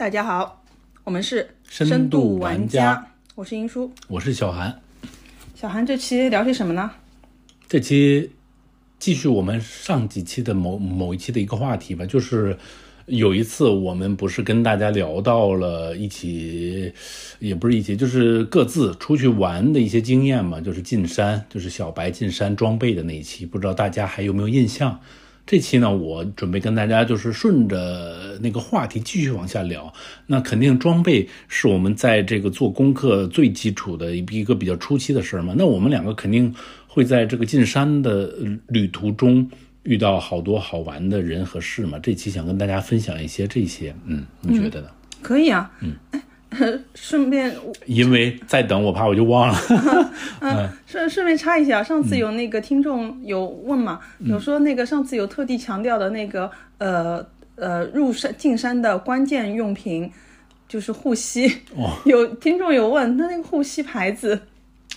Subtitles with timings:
[0.00, 0.64] 大家好，
[1.04, 3.92] 我们是深度玩玩家，我是英叔。
[4.08, 4.80] 我是小韩。
[5.54, 6.90] 小韩这期聊些什么呢？
[7.68, 8.30] 这期
[8.98, 12.56] 继续我们上几期的某某一期的一个话题吧，就是
[13.04, 16.90] 有一次我们不是跟大家聊到了一起，
[17.38, 24.98] 也不是一起，就是各自出去玩的一些经验嘛，就是进山，就是小白进山装备的那一期，不知道大家还有没有印象？
[25.50, 29.92] 这期呢，我准备跟大家就是顺着那个话题继续往下聊。
[30.24, 35.52] 那肯定装备是我们在这个做功课最基础的一个比较初期的事儿嘛。
[35.58, 36.54] 那我们两个肯定
[36.86, 38.32] 会在这个进山的
[38.68, 39.50] 旅途中
[39.82, 41.98] 遇到好多好玩的人和事嘛。
[41.98, 44.88] 这期想跟大家分享一些这些，嗯，你觉得呢？
[45.20, 45.94] 可以啊，嗯，
[46.94, 47.54] 顺便
[47.86, 49.54] 因为再等我怕我就忘了。
[50.40, 57.24] 嗯，顺顺便插一下，上次有那个听众有问嘛，有说那个上次有特地强调的那个呃
[57.56, 60.10] 呃入山进山的关键用品
[60.68, 61.46] 就是护膝。
[61.76, 64.40] 哦， 有听众有问，那那个护膝牌子。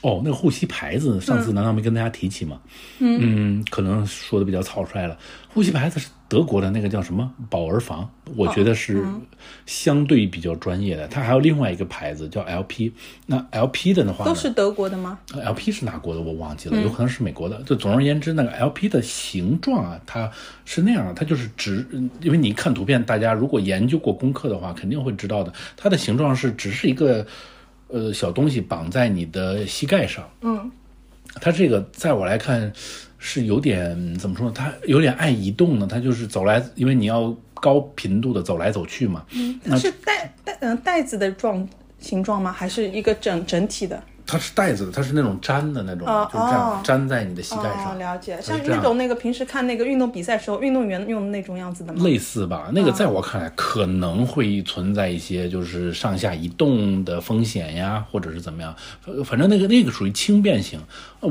[0.01, 2.59] 哦，那个护膝牌子，上次难道没跟大家提起吗？
[2.99, 5.17] 嗯，可能说的比较草率了。
[5.53, 9.05] 护膝牌子是德国的那个叫什么保儿房，我觉得是
[9.65, 11.07] 相对比较专业的。
[11.07, 12.91] 它还有另外一个牌子叫 LP，
[13.27, 16.21] 那 LP 的的话都是德国的吗？LP 是哪国的？
[16.21, 17.61] 我忘记了，有可能是美国的。
[17.63, 20.31] 就总而言之，那个 LP 的形状啊，它
[20.65, 21.85] 是那样的，它就是直，
[22.21, 25.53] 因为你看图片，大家如果研究过功课的话，肯定会知道的。
[25.77, 27.25] 它的形状是只是一个。
[27.89, 30.71] 呃，小东西绑在你的膝盖上，嗯，
[31.41, 32.71] 它这个在我来看
[33.17, 34.53] 是有点怎么说呢？
[34.55, 39.25] 它有点爱移动呢，它就是走来，因为你要高频度的走来走去嘛。
[39.31, 41.67] 嗯，它是带带嗯袋子的状
[41.99, 42.51] 形状吗？
[42.51, 44.01] 还是一个整整体的？
[44.33, 47.99] 它是带子的，它是那种粘的那种，就这样粘在你的膝盖上。
[47.99, 52.03] 了解，像那种那个平时看那个运动比赛时候，运动员用的那种样子的吗？
[52.03, 58.75] 类似吧，那个在我看来可能会存在一些就是上下移动的风险呀，或者是怎么样。
[59.23, 60.79] 反正那个那个属于轻便型。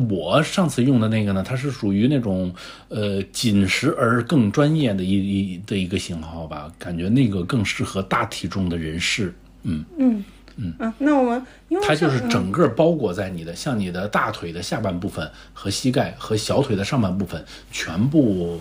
[0.08, 2.54] 我上次用的那个呢，它是属于那种
[2.88, 9.34] 呃紧实而更专业的一一的一个型号吧，感觉那个更适合大体重的人士。
[9.64, 10.24] 嗯嗯。
[10.56, 18.60] 嗯啊，那我们因为它就是整个包裹在你的，像你的大腿的下半部分和膝盖和小腿的上半部分，全部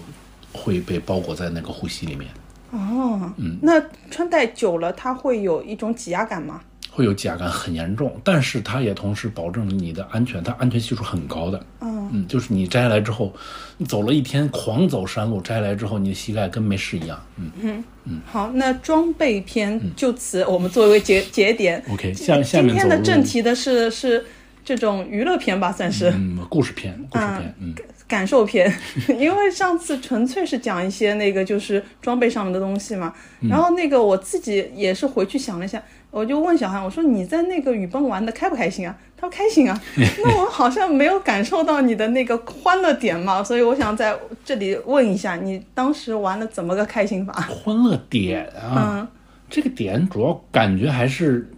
[0.54, 2.30] 会被包裹在那个护膝里面。
[2.72, 6.62] 哦，嗯，那穿戴久了，它会有一种挤压感吗？
[6.94, 11.66] 会有挤压感很严重，但是它也同时保证了你的安全，它安全系数很高的。
[11.80, 13.34] 嗯嗯，就是你摘下来之后，
[13.78, 17.18] 你走了一天狂走山路，摘下来之后，你的膝盖跟没事一样。
[17.38, 18.22] 嗯嗯嗯。
[18.26, 21.82] 好，那装备篇就此我们作为节节点。
[21.90, 24.26] OK，下下面今天的正题的是是
[24.66, 26.10] 这种娱乐片吧，算是。
[26.10, 27.74] 嗯，故事片，故事片，嗯，
[28.06, 28.70] 感受片，
[29.18, 35.82] 因为上次纯粹是讲一些那个就是装备上面的东西嘛，然后那个我自己也是回去想了一下。
[36.12, 38.94] 我就问小韩，我说你在那个雨崩玩的开不开心啊？
[39.16, 39.82] 他说开心啊。
[39.96, 44.14] 那我好像没有感受到你的那个欢乐点嘛，所以我想在
[44.44, 47.32] 这里问一下，你当时玩的怎么个开心法？
[47.34, 49.08] 欢乐点啊，嗯，
[49.50, 51.50] 这个点主要感觉还是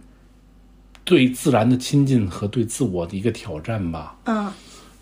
[1.02, 4.16] 对自然的亲近和对自我的一个挑战吧。
[4.26, 4.48] 嗯，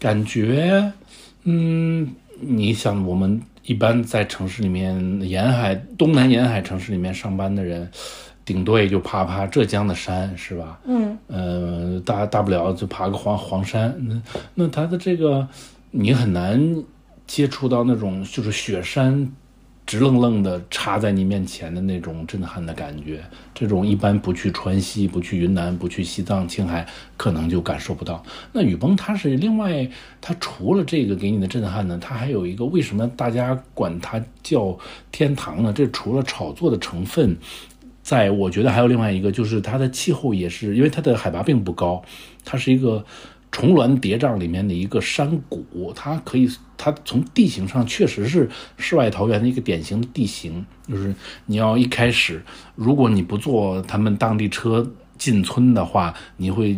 [0.01, 0.91] 感觉，
[1.45, 2.09] 嗯，
[2.41, 7.91] 你想我们一般在城市里面沿海东南沿海城市里面上班的人。
[8.45, 10.81] 顶多也就爬爬浙江的山，是吧？
[10.85, 13.95] 嗯，呃，大大不了就爬个黄黄山。
[14.09, 14.23] 那
[14.55, 15.47] 那它的这个，
[15.93, 16.83] 你很难
[17.27, 19.33] 接触到那种就是雪山
[19.87, 23.23] 直愣愣的插在你面前的那种震撼的感觉。
[23.55, 26.85] 这种一般不去川西、不去云南、不去西藏、青海，
[27.17, 28.23] 可能就感受不到。
[28.53, 29.89] 那雨崩它是另外，
[30.21, 34.77] 它除了这个给你的震撼呢，它还有一个为什么大家管它叫
[35.13, 35.73] 天堂呢？
[35.73, 37.37] 这除了炒作的成分。
[38.03, 42.03] 在我觉得还有另外一个，就是它的气候也是，因为它的海拔并不高，
[42.45, 43.05] 它是一个
[43.53, 50.67] 重峦叠嶂里面的一个山谷，它可以，它从地形上确实是世外桃源的一个典型的地形。
[50.89, 51.15] 就是
[51.47, 52.43] 你要一开始，
[52.75, 56.77] 如果你不坐他们当地车进村的话，你会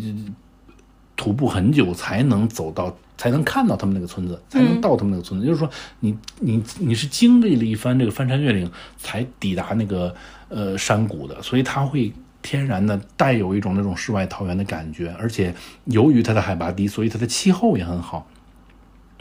[1.17, 5.47] 徒步很久才能走到，才能看到他们那个村子，才能到他们那个村子。
[5.47, 5.71] 就是说，
[6.01, 10.15] 你你你是经历了一番这个翻山越岭，才抵达那个。
[10.49, 12.13] 呃，山谷的，所以它会
[12.43, 15.55] 天然的带有一种那种世外桃源的感觉，而且
[15.87, 18.27] 由于它的海拔低，所以它的气候也很好。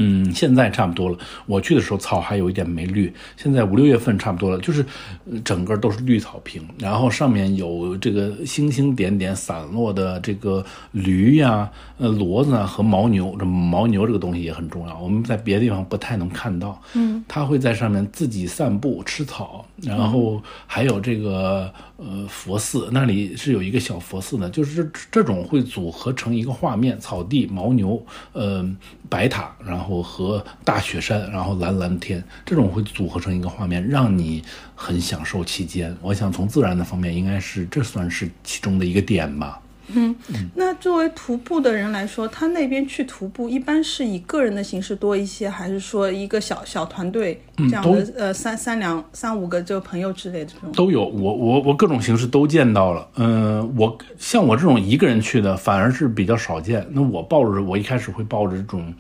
[0.03, 1.17] 嗯，现在差不多了。
[1.45, 4.85] 我去的时候草还有一点没绿，现在五六月份差不多了，就是
[5.31, 13.35] 呃整个都是绿草坪，然后上面有这个星星点点散落的这个驴呀、呃骡子啊和牦牛。
[13.39, 16.81] 这牦牛这个东西也很重要，我们在别的地方不太能看到。
[16.93, 28.03] 嗯，它会在上面自己散步吃草，然后还有这个呃佛寺，那里是有一个小佛寺的，就是这这种会组合成一个画面：草地、牦牛、
[28.33, 28.67] 呃
[29.09, 34.41] 白塔，然后和大雪山，然后蓝蓝天，这种会组合成一个画面，让你
[34.73, 35.95] 很享受其间。
[36.01, 39.59] 我想从自然的方面，应该是这算是其中的一个点吧。
[39.95, 40.15] 嗯
[40.55, 48.13] 那作为徒步的人来说，他那边去徒步一般是以个人的形式多一些，还是说一个小小团队这样的？
[48.17, 50.71] 呃，三三两三五个就朋友之类的这种。
[50.71, 53.05] 都有，我我我各种形式都见到了。
[53.17, 56.87] 嗯、我像我这种一个人去的，反而是比较少见。
[56.91, 58.93] 那我抱着我一开始会抱着这种，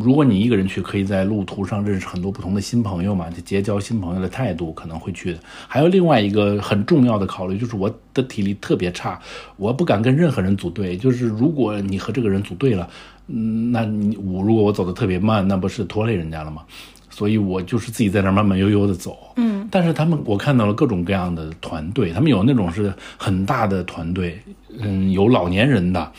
[0.00, 5.38] 如果你一个人去，可以在路途上认识很多不同的新朋友嘛，就结交新朋友的态度可能会去的。
[5.66, 9.18] 还有另外一个很重要的考虑，就是我的体力特别差，
[9.56, 10.96] 我不敢跟任何人组队。
[10.96, 12.88] 就是如果你和这个人组队了，
[13.28, 16.62] 嗯，那你我如果我走的特别慢，那不是拖累人家了吗？
[17.10, 19.16] 所以我就是自己在那儿慢慢悠悠的走。
[19.36, 24.38] 嗯，但是他们我看到了各种各样的团队，他们有那种是很大的团队，
[24.78, 26.12] 嗯，有老年人的，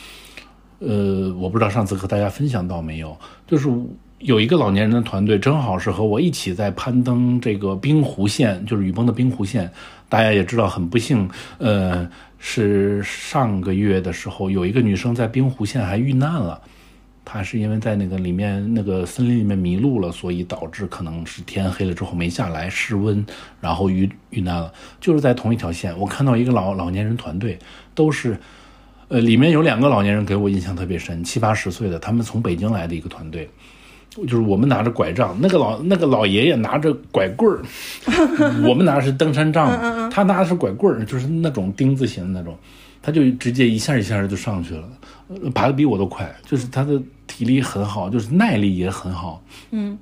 [0.80, 3.16] 呃，我不知道上次和大家分享到没有，
[3.46, 3.68] 就是
[4.18, 9.70] 有一个老年人的团队，正好是和我一起在攀登这个冰湖线，就是雨崩的冰湖线。
[10.08, 11.28] 大家也知道，很不幸，
[11.58, 16.60] 呃，是上个月的时候，有一个女生在冰湖线还遇难了。
[17.24, 23.24] 她是因为在那个里面那个森林里面迷路了，所以导致可能是天黑了之后没下来，失温，
[23.60, 24.72] 然后遇遇难了。
[25.00, 27.56] 就是在同一条线，我看到一个老老年人团队，
[27.94, 28.36] 都是，
[29.10, 33.50] 呃，里面有两个老年人给我印象特别深，七八十岁的，他们从北京来的一个团队。
[34.12, 37.62] 就是我们拿着拐杖，那个老那个老爷爷拿着拐棍儿，
[38.66, 42.56] 我们拿的是登山杖，他拿的是拐棍儿，就是那种钉子型的那种，
[43.00, 44.88] 他就直接一下一下就上去了，
[45.28, 49.98] 呃爬的比我都快，就是他的体力很好，就是耐力也很好，嗯。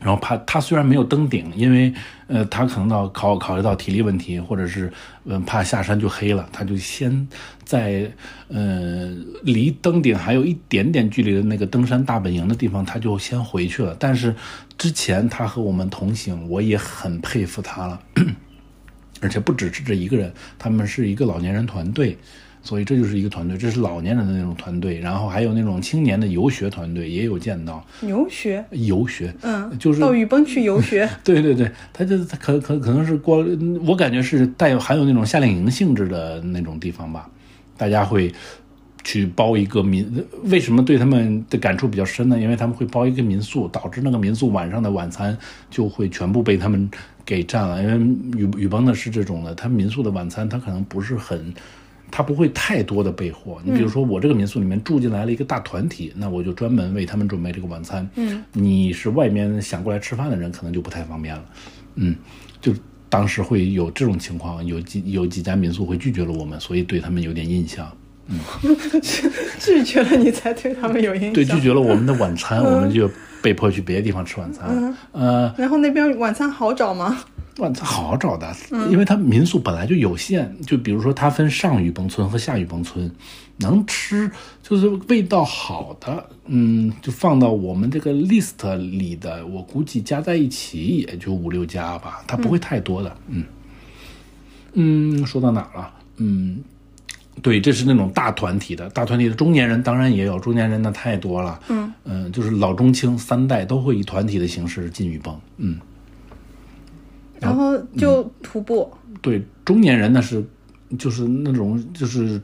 [0.00, 1.92] 然后怕他虽然没有登顶，因为
[2.28, 4.92] 呃他可能到考考虑到体力问题，或者是
[5.24, 7.26] 嗯、怕下山就黑了，他就先
[7.64, 8.10] 在
[8.48, 13.96] 呃离登顶还有一点点距离的那个登山大本营的地方，他就先回去了。
[13.98, 14.34] 但是
[14.76, 18.00] 之前他和我们同行，我也很佩服他了，
[19.20, 22.16] 而且不只是这一个人，他们是一个老年人团队。
[22.62, 27.82] 所以这就是一个团队，这是老年人的那种团队，然后还有那种青年的游学团队也有见到。
[28.02, 33.46] 游学，游学，嗯，就是到雨崩去游学， 对对对，他就他可可可能是过，
[33.86, 37.30] 我感觉是带有含有那种夏令营性质的那种地方吧，
[37.76, 38.30] 大家会
[39.02, 40.06] 去包一个民，
[40.44, 42.38] 为什么对他们的感触比较深呢？
[42.38, 45.36] 因为他们会包一个民宿，导致那个民宿晚上的晚餐
[45.70, 46.90] 就会全部被他们
[47.24, 47.82] 给占了。
[47.82, 51.54] 因为雨雨崩的是这种的，他民宿的晚餐他可能不是很。
[52.10, 58.08] 他不会太多的备货，你比如说我这个民宿里面住进来了一个大团体，那我就专门为他们准备这个晚餐。
[58.16, 61.44] 嗯，你是外面想过来吃饭的人，可能就不太方便了。
[61.96, 62.14] 嗯，
[62.60, 62.72] 就
[63.08, 67.90] 当时会有这种情况，有几有几家民宿会拒绝了我们，所以对他们有点印象。
[69.58, 71.32] 拒绝了你才对他们有印象。
[71.32, 73.10] 对，拒绝了我们的晚餐， 我们就
[73.40, 74.94] 被迫去别的地方吃晚餐。
[75.12, 77.18] 呃，然后那边晚餐好找吗？
[77.58, 78.54] 晚餐好找的，
[78.90, 83.10] 因为它民宿本来就有限，就比如说它分上雨崩村和下雨崩村，
[83.56, 84.30] 能吃
[84.62, 93.44] 就是味道好的，嗯，就放到我们这个 list 里的，我估计加在一起也就五六家吧，它不会太多的，嗯
[94.74, 95.90] 嗯，说到哪儿了？
[96.18, 96.62] 嗯。
[97.42, 101.60] 对，这是那种大团体的，大团体的中年人当然也有，中年人那太多了。
[101.68, 105.38] 嗯嗯、就是老中青三代都会以团体的形式进雨崩。
[105.56, 105.78] 嗯，
[107.40, 110.44] 然后就徒步，对，中年人那是
[110.98, 112.40] 就是那种就是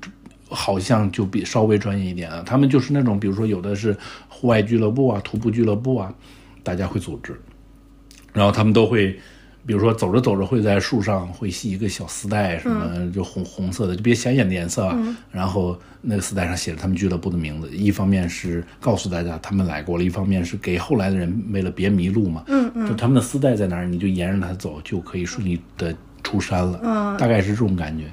[0.48, 3.96] 好像就比稍微专业一点啊，他们就是那种比如说有的是
[4.28, 6.14] 户外俱乐部啊、徒步俱乐部啊，
[6.62, 7.34] 大家会组织，
[8.32, 9.18] 然后他们都会。
[9.66, 15.16] 比如说走着走着会在树上会系一个小丝带，什么就红红色的，就别显眼的颜色啊。
[15.30, 22.44] 然后那个丝带上写着他们俱乐部的名字，一方面是告诉大家他们来过了，一方面是给后来的人为了别迷路嘛。
[22.48, 22.86] 嗯嗯。
[22.88, 26.80] 就他们的丝带在哪儿，你就沿着它走，就可以顺利的出山了。
[26.82, 28.04] 嗯，大概是这种感觉。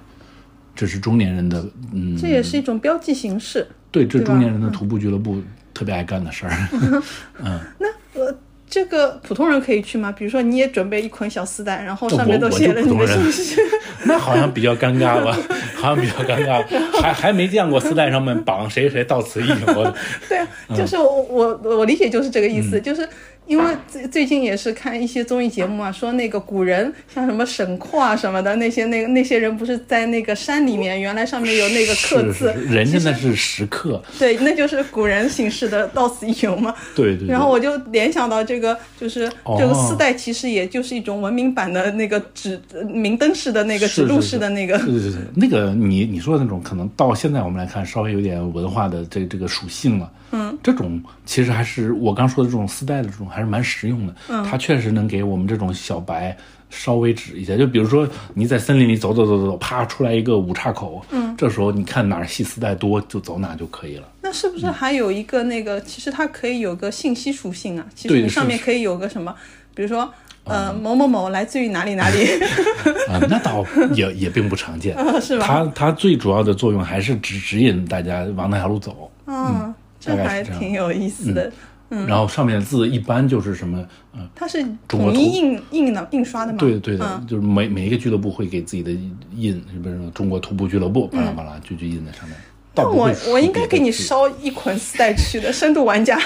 [0.73, 3.67] 这是中年人的，嗯，这也是一种标记形式。
[3.91, 5.41] 对，这中年人的徒步俱乐部
[5.73, 6.67] 特别爱干的事儿。
[7.43, 7.91] 嗯那呃，
[8.71, 10.11] 这个普通人可以去吗？
[10.17, 13.61] 比如说你也准备一捆小丝带，然后上面都写了你的信息。
[14.05, 15.37] 那好像比较尴尬吧？
[15.75, 16.63] 好像比较尴尬，
[17.01, 19.93] 还还没见过丝带上面绑谁谁到此一游。
[20.29, 23.07] 对啊，嗯就是我我我理解就是这个意思，就是
[23.47, 36.73] 因为最最近也是看一些综艺节目啊，说那个古人像什么沈括啊什么的那些那个那些人不是在那个山里面，原来上面有那个刻字人真的是石刻，对，那就是古人形式的到此一游嘛。
[36.95, 37.27] 对对对。
[37.27, 50.09] 然后我就联想到这个，就是哦这个丝带，其实也就是一种文明版的那个指呃明灯式的那个指路式的那个，是是是，那个你你说的那种，可能到现在我们来看，稍微有点文化的这这个属性了。
[50.31, 54.15] 嗯，这种其实还是我刚说的这种丝带的这种，还是蛮实用的。
[54.29, 56.35] 嗯，它确实能给我们这种小白
[56.69, 57.55] 稍微指一下。
[57.57, 64.07] 就比如说你在森林里走走走走走，啪出来一个五岔口，嗯，这时候你看哪儿系丝带多，就走哪就可以了。
[64.21, 65.79] 那是不是还有一个那个？
[65.81, 67.85] 其实它可以有个信息属性啊。
[67.93, 69.35] 其实对你上面可以有个什么，
[69.75, 70.09] 比如说
[70.45, 72.25] 呃某某某来自于哪里哪里，
[73.11, 75.45] 啊、那倒也也并不常见， 是吧？
[75.45, 79.11] 它它最主要的作用还是指指引大家往哪条路走。
[79.27, 81.49] 嗯，这还挺有意思的。
[82.07, 83.77] 然后上面的字一般就是什么，
[84.13, 86.57] 嗯、它是统一印印的印刷的嘛？
[86.57, 88.89] 对对的，嗯就是每每一个俱乐部会给自己的
[89.35, 92.37] 印，什么什么中国徒步俱乐部，巴拉巴拉就就印在上面。
[92.73, 96.17] 那我我应该给你输捎一捆丝带去的，深度玩家，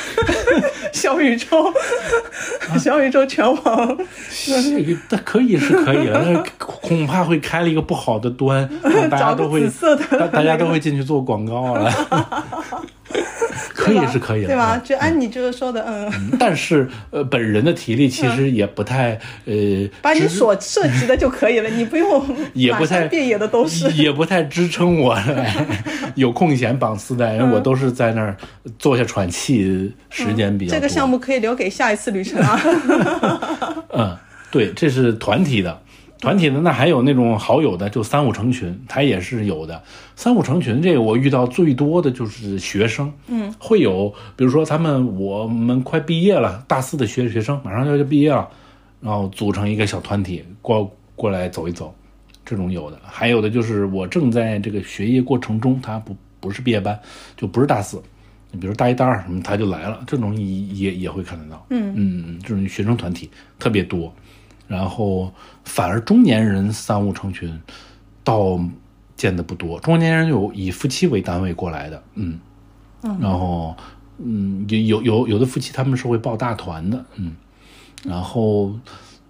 [0.93, 1.73] 小宇宙，
[2.77, 3.97] 小宇宙全网，
[4.45, 8.69] 别的，这个可以是可以了，但是 恐怕会开了一个不好的端，
[9.09, 11.91] 大家都会紫色的大大家都会进去做广告了。
[13.85, 14.75] 可以是可以了，对吧？
[14.75, 19.53] 嗯就按你这个说的，嗯，但是呃，本人的体力其实也不太呃，
[20.01, 23.89] 把你所涉及的就可以了，你不用 也不太遍野的都是。
[23.95, 25.55] 也不太支撑我来
[26.15, 28.35] 有空闲绑丝带，因为我都是在那儿
[28.79, 30.73] 坐下喘气，时间比较。
[30.73, 32.61] 这个项目可以留给下一次旅程啊。
[33.93, 34.17] 嗯，
[34.51, 35.79] 对，这是团体的，
[36.25, 39.79] 团体的那还有那种好友的，就三五成群，他也是有的。
[40.15, 48.49] 三五成群这个我遇到最多的就是学生，嗯，会有比如说他们我们快毕业了，大四的学学生马上就要毕业了，
[48.99, 51.93] 然后组成一个小团体过过来走一走，
[52.43, 52.99] 这种有的。
[53.05, 56.99] 还有的就是我正在这个学业过程中，他不不是毕业班，
[57.37, 58.01] 就不是大四。
[58.51, 61.65] 你比如大一、大二什么，他就来了，这种也也也会看得到。
[61.69, 63.29] 嗯嗯，这种学生团体
[63.59, 64.11] 特别多，
[64.67, 65.31] 然后
[65.63, 67.59] 反而中年人三五成群，
[68.23, 68.59] 倒
[69.15, 69.79] 见的不多。
[69.79, 72.39] 中年人有以夫妻为单位过来的，嗯，
[73.01, 73.75] 然后
[74.17, 77.33] 嗯有有有有的夫妻他们是会抱大团的，嗯，
[78.03, 78.73] 然后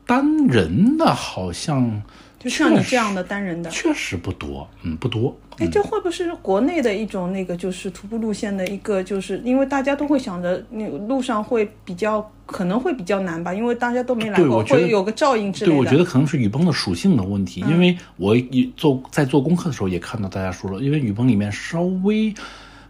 [0.05, 2.01] 单人的好像
[2.45, 5.35] 就像你这样的单人的，确实不多，嗯，不多。
[5.57, 22.31] 哎，这会不会是国内的一种那个就是徒步路线的一个，就是因为大家都会想着那路上会比较可能会比较难吧，因为大家都没来过，会有个照应之类的对，我觉得可能是雨崩的属性的问题，因为我也做在做功课的时候也看到大家说了，因为雨崩里面稍微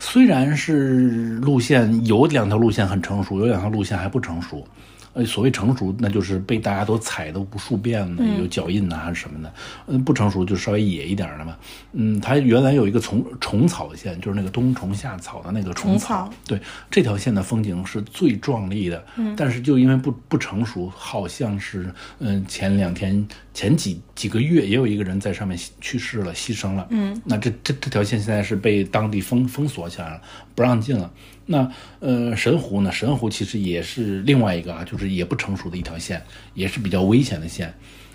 [0.02, 4.68] 虽然是路线有两条路线很成熟，有两条路线还不成熟。
[5.16, 9.54] 呃，所谓成熟，那就是被大家都踩的无数遍了，有脚印呐、还是什么的。
[9.88, 11.56] 嗯，不成熟就稍微野一点的嘛。
[11.94, 16.60] 嗯，它原来有一个虫虫草线，就是那个冬虫夏草的那个虫虫草对，
[16.92, 30.22] 这条线的风景是最壮丽的，嗯，但是就因为不不成熟，好像是嗯前两天前几几个月也有一个人在上面去世了，牺牲了，嗯，那这这这条线现在是被当地封封锁起来了，
[30.54, 31.10] 不让进了。
[31.46, 32.92] 那呃神湖呢？
[32.92, 36.22] 神湖其实也是另外一个啊，就是也不成熟的一条线，
[36.54, 37.74] 也是比较危险的线。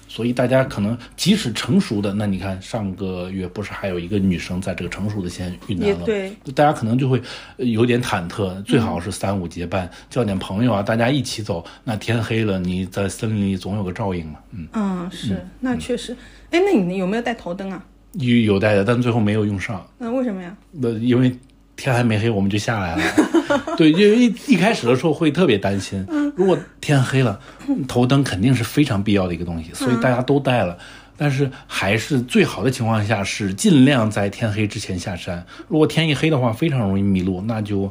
[0.08, 6.04] 所以大家可能即使成熟的，那你看上个月不是还有一个女生在这个成熟的线遇难了？
[6.04, 7.22] 对，大家可能就会
[7.58, 11.64] 呃有点忐忑，最好是三五结伴，叫点朋友啊，大家一起走。
[11.84, 14.40] 那天黑了，你在森林里总有个照应嘛。
[14.50, 16.12] 嗯，嗯，是，那确实。
[16.50, 17.80] 哎，那你有没有带头灯啊？
[18.14, 19.86] 有有带的，但最后没有用上。
[19.96, 20.56] 那为什么呀？
[20.72, 21.32] 那因为
[21.80, 23.02] 天还没黑，我们就下来了。
[23.76, 26.06] 对，因为一一开始的时候会特别担心，
[26.36, 27.40] 如果天黑了，
[27.88, 30.76] 头灯肯定是非常必要的一个东西，所以大家都带了。
[31.16, 35.44] 但是还是最好的情况下是尽量在天黑之前下山。
[35.68, 37.90] 如果天一黑的话，非常容易迷路，那就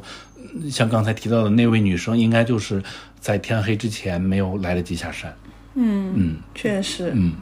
[0.54, 2.82] 嗯像刚才提到的那位女生，应该就是
[3.20, 5.32] 在天黑之前没有来得及下山。
[5.74, 7.32] 嗯嗯确实，嗯，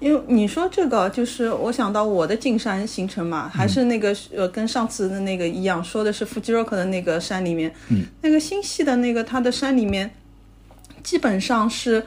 [0.00, 10.10] 因为你说这个，就是我想到我的进山行程嘛，还是那个呃，跟上次的那个一样，说的是富基洛克的那个山里面，嗯，那个新系的那个它的山里面，
[11.02, 12.04] 基本上是，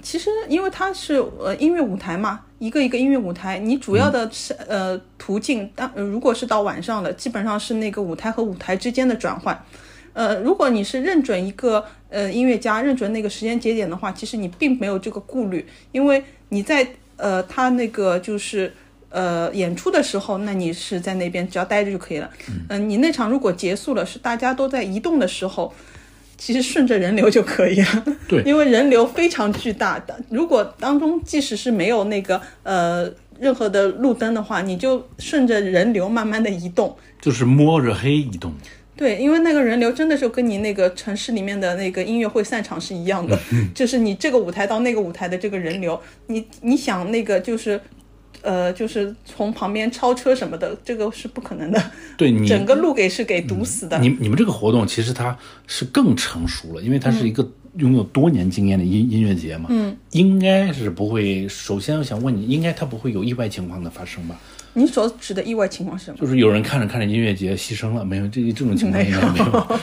[0.00, 9.60] 其实因为它是呃音乐舞台嘛，一个一个音乐舞台，你主要的是、呃途径，但、呃如果是到晚上的，基本上是那个舞台和舞台之间的转换。
[10.12, 18.72] 呃，如果你是认准一个呃音乐家，认准那个时间节点的话，其实你并没有这个顾虑，因为你在呃他那个就是
[19.10, 22.30] 呃演出的时候，那你是在那边只要待着就可以了。
[22.68, 25.72] 嗯、你那场如果结束了，是大家都在移动的时候。
[26.36, 30.18] 其实顺着人流就可以了，对 因为人流非常巨大的。
[30.28, 36.94] 如果当中即使是没有那个呃任何的路灯的话，你就顺着人流慢慢的移动。
[37.20, 38.52] 就是摸着黑移动。
[38.96, 43.38] 对，因为那个人流真的是跟你那个城市里面的那个音乐会散场是一样的，
[43.74, 47.80] 就是你这个舞台到那个舞台的这个人流，你你想那个就是，
[48.42, 53.98] 呃，就是从旁边超车什么的，这个是不可能的，对你整个路给是给堵死的。
[53.98, 55.36] 你你们这个活动其实它
[55.66, 61.48] 是更成熟了，因为它是一个拥有多年经验的音音乐节嘛，嗯，应该是不会。
[61.48, 64.38] 首先，我想问你，应该它不会有意外情况的发生吧？
[64.76, 66.18] 你所指的意外情况是什么？
[66.20, 69.80] 就是有人看着看着音乐节牺牲了，没有这这种情况应该没有。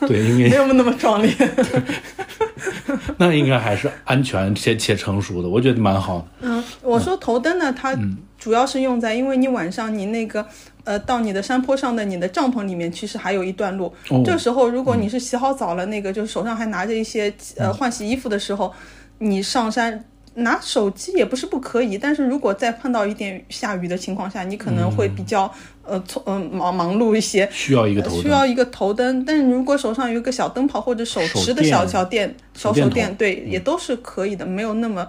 [0.00, 1.34] 对 对，因为没有那么壮烈。
[3.18, 6.24] 那应该还是安全且且成熟的，我觉得蛮好的。
[6.42, 10.46] 嗯，我说头灯呢，它嗯主要是用在，因为你晚上你那个
[10.84, 13.92] 呃到你的山坡上的你的帐篷里面，其实还有一段路。
[14.08, 18.72] 哦这时候如果你是洗好澡了，那个就是手上还拿着一些呃换洗衣服的时候，
[19.18, 20.04] 你上山。
[20.38, 25.50] 拿手机也不是不可以，但是如果再碰到一点下雨的情况下，你可能会比较、
[25.82, 29.24] 呃匆嗯忙忙碌一些，需要一个头灯，需要一个头灯。
[29.24, 35.06] 但是如果手上有一个小灯泡或者手持的小小电小手电筒手电，对，也都是可以的，没有那么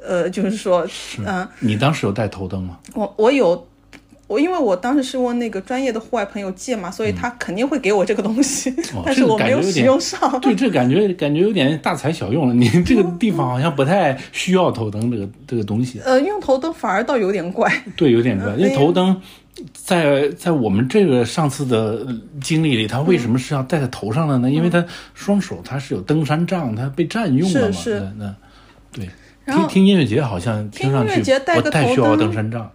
[0.00, 0.86] 呃，就是说，
[1.26, 2.78] 嗯、你当时有带头灯吗？
[2.94, 3.67] 我我有。
[4.28, 10.38] 我因为我当时是问那个专业的户外朋友借嘛，所以他肯定会给我这个东西，哦 但是我没有使用上。
[10.40, 12.54] 对，这感觉感觉有点大材小用了。
[12.54, 15.98] 你这个地方好像不太需要头灯这个这个东西。
[16.04, 17.72] 呃，用头灯反而倒有点怪。
[17.96, 19.18] 对，有点怪，因为哎头灯
[19.72, 22.06] 在在我们这个上次的
[22.40, 24.50] 经历里，它为什么是要戴在头上的呢？
[24.50, 27.72] 因为它双手它是有登山杖，它被占用了嘛。
[27.72, 28.36] 是是那那
[28.92, 29.08] 对。
[29.50, 31.22] 听听音乐节好像听上去
[31.54, 32.70] 不太需要登山杖，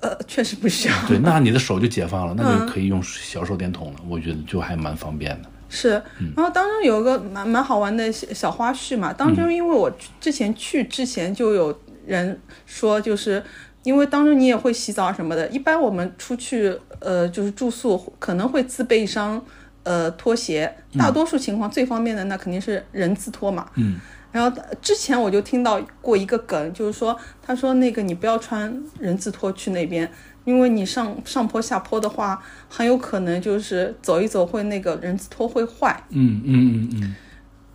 [0.00, 0.94] 呃，确实不需要。
[1.06, 5.48] 对，那你的手就解放了，那嗯就可以用小手电筒了，我觉得就还蛮方便的。
[5.68, 9.12] 是，嗯然后当中有一个蛮蛮好玩的小小花絮嘛。
[9.12, 9.90] 当嗯中因为我
[10.20, 13.42] 之前去之前就有人说，就是
[13.82, 19.40] 因为当中你也会洗澡什么的，一般我们出去呃就是住宿可能会自备一双
[19.82, 23.68] 呃拖鞋，大多数情况最方便的那肯定是人字拖嘛。
[23.76, 24.00] 嗯。
[24.32, 30.10] 然后之前我就听到过一个梗，就是说，他说那个你不要穿人字拖去那边，
[30.44, 36.00] 因为你上上坡下坡的话，很有可能就是走一走会那个人字拖会坏。
[36.10, 37.14] 嗯嗯嗯嗯，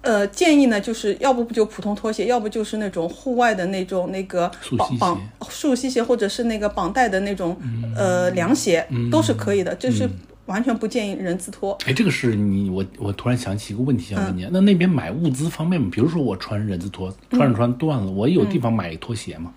[0.01, 7.57] 呃，建议呢就是要不就普通拖鞋，要不就是那种户外的那种那个绑绑鞋束膝鞋，或者是那个绑带的那种、
[7.95, 9.75] 呃凉鞋，都是可以的。
[9.75, 10.09] 就是
[10.45, 11.77] 完全不建议人字拖。
[11.86, 15.89] 哎，这个是你我我突然想起一个问题想嗯问你，那那边买物资方便吗？
[15.91, 19.51] 比如说我穿人字拖，穿着穿断了，我有地方买拖鞋吗？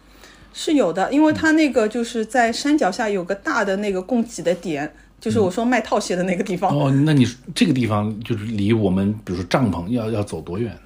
[0.54, 6.74] 是有的，因为它那个就是在山脚下有个大的那个供给的点，就是我说卖套鞋的那个地方。
[6.76, 10.80] 哦，那你这个地方就是离我们比如说帐篷要要走多远呢？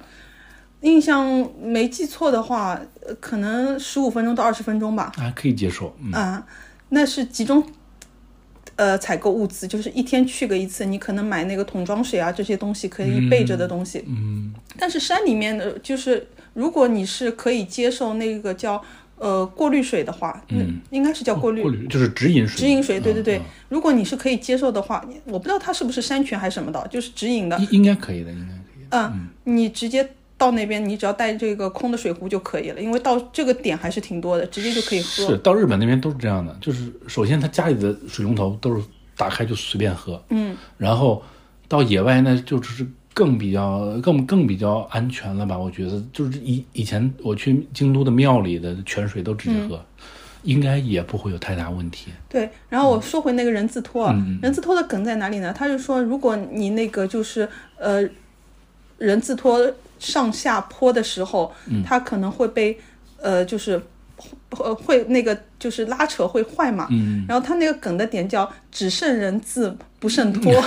[0.81, 5.13] 印象没记错的话，呃可能十五分钟到二十分钟吧。
[5.15, 6.45] 啊可以接受，嗯，啊、
[6.89, 7.65] 那是集中
[8.75, 14.03] 呃采购物资，就是一天去个一次，你可能买那个桶装水啊这些东西可以备着的东西。
[14.07, 14.53] 嗯。
[14.77, 18.83] 但是山里面的，就是如果你是可以接受那个叫
[19.17, 21.61] 呃过滤水的话，嗯，应该是叫过滤。
[21.61, 28.97] 过滤就是直饮水，直饮水，对对对嗯，如果你是可以接受的话，我不知道它是不是山泉还是什么的，就是直饮的嗯，应应该可以的，应该可以的。
[28.97, 30.09] 嗯，你直接
[30.43, 35.25] 到那边，你只要带这个空的水壶就可以了，因为到这个点还是挺多的，直接就可以喝。
[35.25, 38.83] 是到日本那边都是这样的，就是首先他家里的水龙头都是
[39.15, 41.23] 打开就随便喝，嗯，然后
[41.69, 45.57] 到野外那就是更比较更更比较安全了吧？
[45.57, 49.81] 我觉得就是以以前我去京都的庙里的泉水都直接喝，
[50.41, 52.11] 应该也不会有太大问题。
[52.27, 55.53] 对，然后我说回那个人字拖人字拖的梗在哪里呢？
[55.57, 58.03] 他就说，如果你那个就是呃
[58.97, 59.71] 人字拖
[60.03, 62.77] 上下坡的时候，嗯它可能会被
[63.21, 63.81] 呃就是
[64.49, 66.87] 呃会那个就是拉扯会坏嘛。
[66.91, 70.51] 嗯，然后他那个梗的点叫“只剩人字不剩拖”，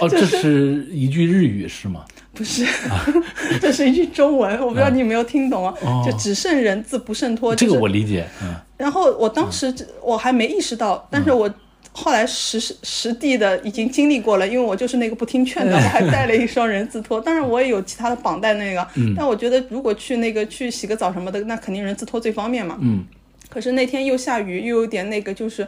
[0.00, 2.04] 哦，这是一句日语是吗？
[2.32, 2.66] 不是，
[3.60, 5.74] 这是一句中文，我不知道你有没有听懂啊？
[5.82, 11.50] 哦就只剩人字不剩拖，这个我理解，嗯，然后我当时我还没意识到，但是我
[11.96, 22.78] 后来实实地的已经经历过了，因为我就是那个不听劝的，我还带了一双人字拖， 当然我也有其他的绑带那个，但我觉得如果去那个去洗个澡什么的，那肯定人字拖最方便嘛。
[22.82, 23.04] 嗯。
[23.48, 25.66] 可是那天又下雨，又有点那个就是。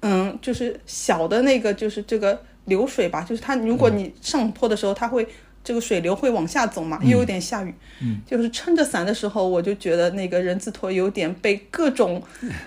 [0.00, 5.26] 嗯，就是小的那个就是这个流水吧，就是它如果你上坡的时候，它会
[5.68, 12.22] 这个水流会往下走嘛，又有点下雨，嗯，就是撑着伞的时候，我就觉得那个人字拖有点被各种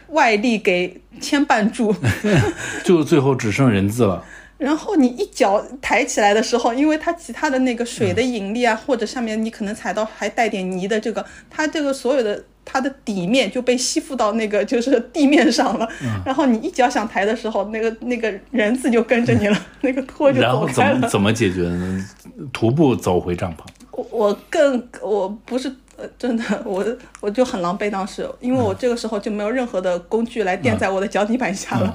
[0.10, 1.96] 外力给牵绊住，
[2.86, 4.24] 就最后只剩人字了。
[4.60, 15.88] 然后你一脚抬起来的时候，因为它其他的那个水的引力啊，或者上面你可能踩到还带点泥的这个，它这个所有的它的底面就被吸附到那个就是地面上了。
[16.26, 20.86] 然后你一脚想抬的时候，那个那个人字就跟着你了， 那个拖就然后怎。
[20.86, 22.06] 么怎么解决呢？
[22.54, 23.60] 徒步走回帐篷。
[23.92, 26.86] 我我更我不是呃真的我
[27.20, 31.94] 我就很狼狈当时，因为我这个时候就没有任何的工具来垫在我的脚底板下了，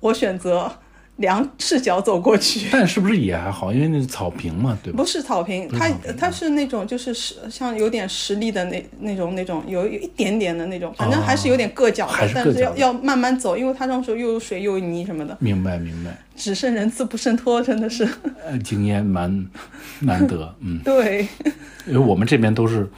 [0.00, 0.70] 我选择
[1.16, 2.68] 两赤脚走过去。
[2.72, 3.72] 但是不是也还好？
[3.72, 4.96] 因为那是草坪嘛，对吧？
[4.96, 18.08] 不是草坪，它它是那种就是实像有点实力的那那种那种有有一点点的那种，反正还是有点硌脚的，但是要要慢慢走，因为它那时候又有水又有泥什么的，明白明白，只剩人字不剩拖，真的是
[18.44, 19.46] 呃，经验蛮
[20.00, 21.26] 难得，嗯， 对。
[21.86, 22.88] 因为我们这边都是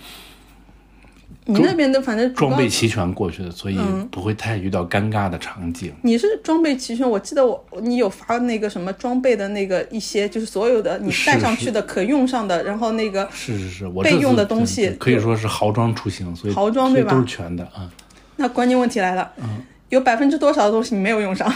[1.49, 5.93] 你那边的反正装备齐全过去的，所以嗯不会太遇到尴尬的场景。
[6.03, 17.89] 你是装备齐全，我记得我你有发那个什么装备的那个一些，就是所有的你带上去的可用上的，然后那个是是是，我备用的东西可以说是豪装出行，所以豪装对吧都是全的啊。
[18.37, 21.49] 那关键问题来了，嗯有百分之多少的东西你没有用上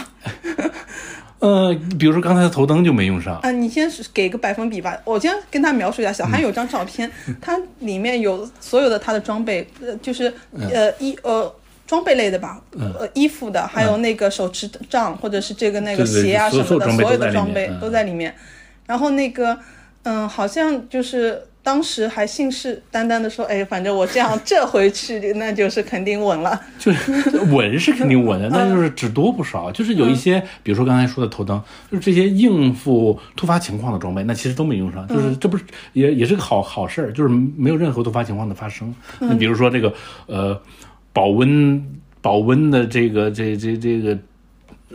[1.41, 3.51] 呃，比如说刚才的头灯就没用上，啊？
[3.51, 4.97] 你先是给个百分比吧。
[5.03, 11.53] 我先跟他描述一下，小韩有张照片，嗯它里面有所有的他的装备，呃，就是嗯呃衣呃。
[11.87, 18.33] 装备类的吧，呃，衣服的，还有那个手持杖，或者是这个那个鞋啊什么的，所有的装备都在里面。
[18.85, 19.57] 然后那个，
[20.03, 26.59] 嗯，好像就是当时还信誓旦旦的说，哎，反正我这样这回去，那就是肯定稳了。
[26.79, 29.71] 就是稳是肯定稳的，嗯但就是只多不少。
[29.71, 35.05] 就是有一些，比如说刚才说的头灯，就是这些应付突发情况的装备，那其实都没用上。
[35.09, 38.91] 嗯就是这不是也也是个好好事儿，就是没有任何突发情况的发生。
[39.19, 39.93] 嗯那比如说这个
[40.25, 40.59] 呃
[41.13, 41.85] 保温
[42.21, 44.17] 保温的这个这这这个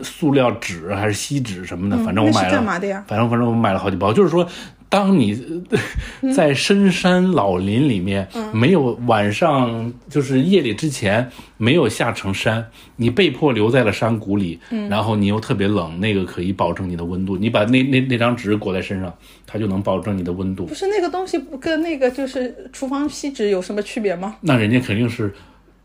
[0.01, 4.45] 塑料纸还是锡纸什么的，反正我买了，干嘛的呀反正反正我买了好几包，就是说。
[4.89, 17.35] 当你呃在深山老林里面，没有晚上就是夜里之前没有下成山，你被迫留在了山谷里，然后你又特别冷，那个可以保证你的温度。
[17.35, 19.13] 你把那那那张纸裹在身上，
[19.45, 20.73] 它就能保证你的温度不。
[20.73, 24.35] 是那个东西跟那个就是厨房锡纸有什么区别吗？
[24.41, 25.33] 那人家肯定是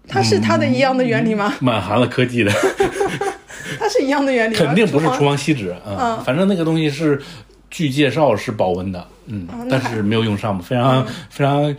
[0.06, 1.54] 它是它的一样的原理吗？
[1.60, 2.52] 满含了科技的，
[3.78, 4.54] 它是一样的原理？
[4.54, 7.20] 肯定不是厨厨房锡纸啊、反正那个东西是
[7.72, 11.74] 据介绍是保温的，嗯，但是没有用上嘛，非常、非常。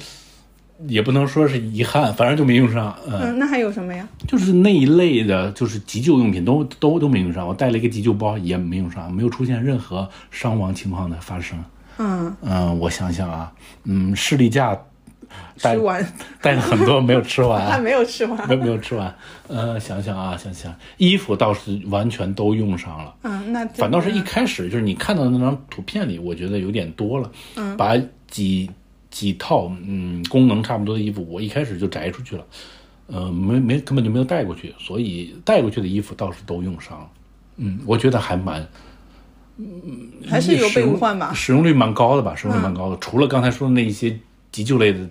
[0.88, 2.93] 也不能说是遗憾，反正就没用上。
[3.08, 4.06] 嗯，嗯，那还有什么呀？
[4.27, 7.47] 就是那一类的，就是急救用品都都都没用上。
[7.47, 11.58] 我带了一个急救包，也没用上，没有出现任何伤亡情况的发生。
[11.99, 13.49] 嗯，嗯，我想想啊，
[13.86, 14.82] 嗯，士力架带
[15.57, 18.49] 吃完，带了很多没有吃完 还完，没有吃完。
[18.49, 19.13] 没没有吃完。
[19.47, 23.15] 呃，想想啊，想想，衣服倒是完全都用上了。
[23.23, 27.31] 嗯，那反倒是一开始就是你看到的那张图片里，我觉得有点多了。
[27.55, 27.95] 嗯，把
[28.27, 28.69] 几
[29.11, 32.45] 几套嗯功能差不多的衣服，我一开始就摘出去了。
[33.07, 37.07] 呃，没没根本就没有带过去，所以带过去的衣服倒是都用上了。
[37.57, 38.65] 嗯，我觉得还蛮
[39.57, 41.31] 嗯还是有备无患吧。
[41.35, 42.97] 使用率蛮高的吧，使用率蛮高的。
[42.97, 44.17] 除了刚才说的那一些
[44.51, 45.07] 急救类的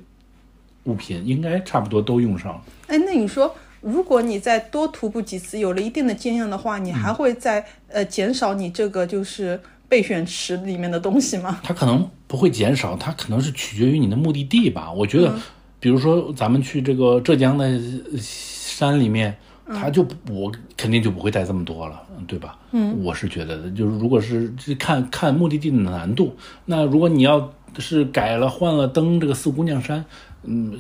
[0.85, 2.63] 物品，应该差不多都用上了。
[2.89, 11.61] 哎，那你说，如果你再多徒步几次，有了一定的经验的话，你还会再呃减少你这个就是备选池里面的东西吗？
[11.65, 14.93] 它可能不会减少，它可能是取决于你的目的地吧。
[14.93, 15.33] 我觉得，
[15.79, 22.59] 比如说咱们去这个浙江的呃山里面，它就不我肯定就不会带这么多了，嗯对吧？
[22.73, 30.05] 嗯，我是觉得的，就是如果是是看看目的地的难度，那如果你要是改了换了登这个四姑娘山。
[30.45, 30.73] 嗯，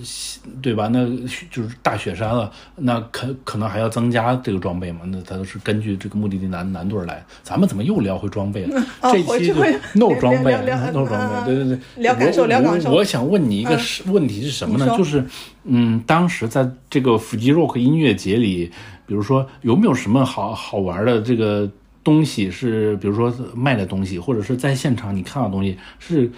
[0.60, 0.88] 对吧？
[0.92, 1.06] 那
[1.50, 5.00] 就是大雪山了，那可可能还要增加这个装备嘛？
[5.06, 7.24] 那它都是根据这个目的地难难度而来。
[7.44, 8.80] 咱们怎么又聊回装备了？
[9.00, 9.54] 哦这期就
[9.94, 10.52] no 装备
[10.92, 14.96] ，no 装备，嗯对对对，聊感受我聊感受我我想问你一个是问题是什么呢？
[14.98, 15.24] 就是
[15.64, 18.68] 嗯，当时在这个腹肌 rock 音乐节里，
[19.06, 21.70] 比如说有没有什么好好玩的这个
[22.02, 26.28] 东西是，比如说卖的东西，或者是在现场你看到的东西是。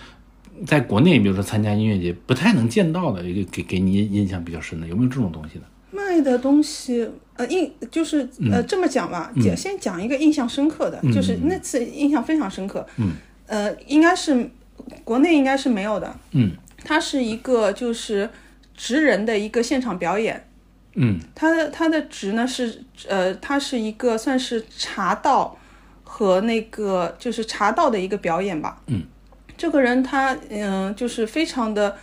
[0.66, 5.64] 在国内，比如说参加音乐节不太能见到的一个给给你印象比较深的，有没有这种东西的？
[5.90, 12.84] 卖的东西，呃，印就是呃这么讲吧，讲先讲一个印象深刻的，就是那次印象非常深刻。
[12.96, 13.12] 嗯，
[13.46, 14.50] 呃，应该是
[15.04, 16.16] 国内应该是没有的。
[16.32, 16.50] 嗯，
[16.84, 18.28] 它是一个就是
[18.76, 20.48] 职人的一个现场表演，
[20.94, 25.56] 嗯它的它的职呢是呃，它是一个算是茶道
[26.02, 28.82] 和那个就是茶道的一个表演吧。
[28.88, 29.04] 嗯，
[29.64, 31.96] 这个人他嗯、就是非常的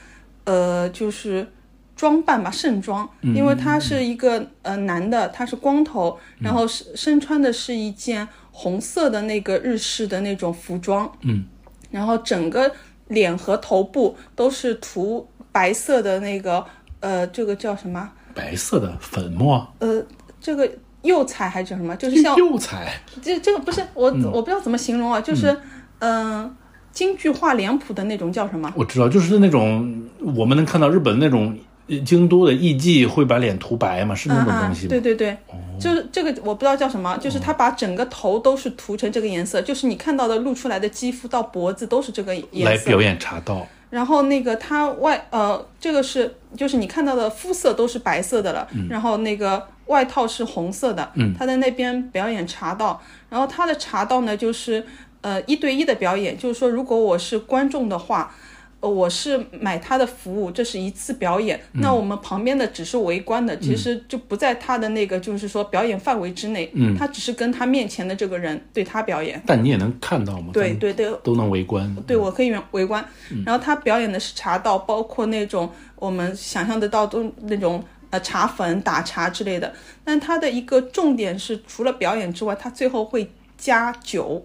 [0.46, 1.48] 呃就是
[1.96, 11.08] 装扮吧盛装，因为他是一个呃男的，他是光头，然后身身穿的是一件红色的那个日式的那种服装。
[11.22, 11.46] 嗯，
[11.92, 12.74] 然后整个
[13.10, 16.66] 脸和头部都是涂白色的那个
[17.00, 18.12] 呃这个叫什么？
[18.34, 20.04] 白色的粉末，呃，
[20.40, 20.68] 这个
[21.04, 21.96] 釉彩还是叫什么？
[21.96, 25.56] 就是像釉彩，这这个不是我、我不知道怎么形容啊，就是
[26.00, 26.56] 嗯、
[26.92, 28.72] 京剧画脸谱的那种叫什么？
[28.76, 34.88] 我知道，就是那种我们能看到日本那种呃京都的艺妓会把脸涂白嘛，是那种东西吗？
[34.88, 35.38] 啊、对对对，
[35.80, 42.78] 就是这个我不知道叫什么，就是他把整个头都是涂成这个颜色，就是你看到的露出来的肌肤到脖子都是这个来颜色来。
[42.78, 43.68] 表演茶道。
[43.90, 54.86] 然后那个它外呃，这个是就是你看到的肤色都是白色的了，然后那个外套是红色的，嗯他在那边表演茶道，然后他的茶道呢就是
[55.22, 58.36] 呃一对一的表演，就是说如果我是观众的话。
[58.82, 61.62] 呃我是买他的服务，这是一次表演。
[61.74, 66.68] 那我们旁边的只是围观的，其实就不在他的那个，就是说表演范围之内。
[66.74, 69.40] 嗯他只是跟他面前的这个人对他表演。
[69.46, 70.50] 但你也能看到吗？
[70.52, 71.96] 对对对，都能围观。
[72.08, 73.08] 对，我可以围围观。
[73.46, 79.72] 然后他表演的是茶道，包括那种我们想象得到都那种呃茶粉、打茶之类的。
[80.04, 83.30] 但他的一个重点是，除了表演之外，他最后会
[83.60, 84.44] 加酒。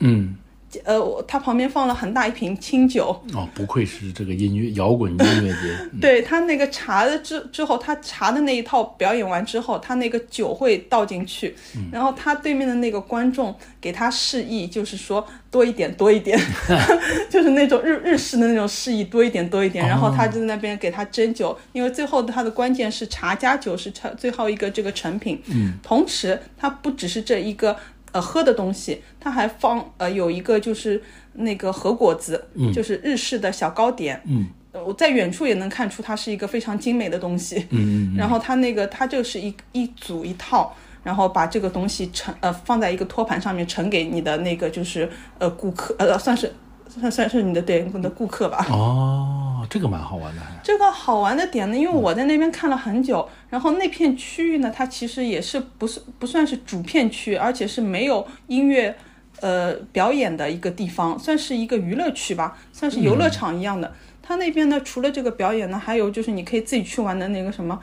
[0.00, 0.36] 嗯，
[0.84, 5.76] 呃，我他旁边放了很大一瓶清酒，哦，不愧是这个音乐摇滚音乐节。
[6.00, 11.54] 对他那个茶的之之后，他茶的那一套表演完之后，他那个酒会倒进去，
[11.90, 16.38] 然后他对面的那个观众给他示意，就是说多一点，多一点，
[17.28, 27.76] 就是那种日日式的那种示意，多一点，多一点，然后他就在那边给他斟酒，因为最后他的关键是茶加酒是茶最后一个这个成品，嗯，同时他不只是这一个。
[28.12, 31.02] 呃，喝的东西，它还放呃有一个就是
[31.34, 37.66] 那个和果子，嗯就是日式的小糕点，嗯呃我在远处也能看出它是一个非常精美的东西。
[37.70, 46.52] 嗯嗯 然后它那个它就是一一组一套，然后把这个东西盛呃放在一个托盘上面盛给你的那个就是呃顾客呃算是
[46.90, 48.66] 算算是你的点你的顾客吧。
[48.70, 58.94] 哦，这个蛮好玩的，这个好玩的点呢，因为我在那边看了很久，然后那片区域呢，它其实也是不是不算是主片区，而且是没有音乐
[59.40, 63.92] 呃表演的一个地方，算是一个娱乐区吧，算是游乐场一样的。
[64.22, 67.80] 它那边呢，除了这个表演呢，还有就是你可以自己去玩的那个什么，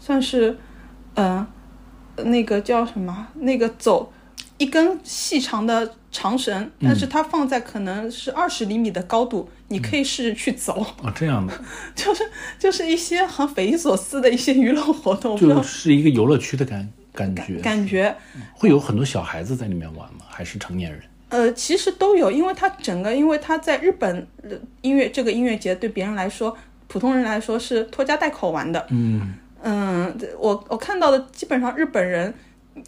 [0.00, 0.58] 算是
[1.14, 1.46] 嗯、
[2.16, 4.12] 呃那个叫什么那个走。
[4.58, 10.84] 一根细长的长绳，但是它放在可能是二十厘米的高度，你可以试着去走。
[11.02, 11.52] 哦这样的，
[11.94, 12.22] 就是
[12.58, 17.58] 就是一些很匪夷所思的一些娱乐活动， 就是一个游乐区的感感觉。
[17.60, 18.14] 感觉
[18.54, 20.20] 会有很多小孩子在里面玩吗？
[20.28, 21.00] 还是成年人？
[21.30, 28.86] 呃其实都有，因为它整个因为它在日本呃音乐这个音乐节对别人来说，普通人来说是拖家带口玩的。
[28.88, 32.32] 嗯嗯，我我看到的基本上日本人，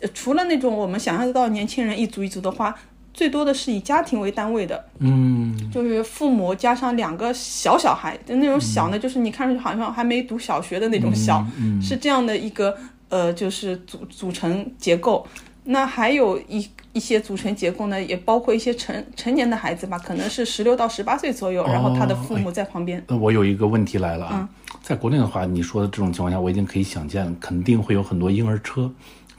[0.00, 2.74] 呃除了那种我们想象得到年轻人一组一组的话，
[3.12, 12.76] 最多的是以家庭为单位的，嗯就是父母加上两个小小孩，就那种小呢，就是你看上去好像还没读小学的那种小，嗯是这样的一个
[13.08, 15.26] 呃，就是组组成结构。
[15.64, 23.04] 那还有一一些组成结构呢，也包括一些成成年的孩子吧，可能是十六到十八岁左右，然后他的父母在旁边。
[23.06, 24.48] 那我有一个问题来了嗯啊，
[24.82, 28.90] 在国内的话，你说的这种情况下，我已经可以想见，肯定会有很多婴儿车。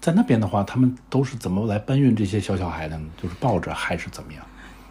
[0.01, 3.05] 在那边的话，他们都是怎么来搬运这些小小孩的呢？
[3.21, 4.43] 就是抱着还是怎么样？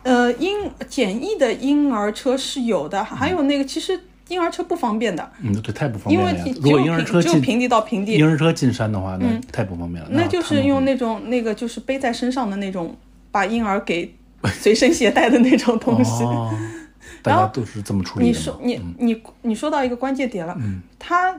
[0.05, 0.57] 呃，婴
[0.88, 6.61] 简易的婴儿车是有的，还有那个其实婴儿车不方便的，嗯，对太不方便了因为。
[6.62, 10.09] 如果婴儿车只有平地到平地，婴儿车进山的话，那太不方便了。
[10.12, 12.96] 那就是用那种那个就是背在身上的那种，
[13.31, 16.23] 把婴儿给随身携带的那种东西。
[16.25, 16.51] 哦，
[17.20, 20.57] 大家都是这么处理的你说你你你说到一个关键点了，
[20.99, 21.38] 它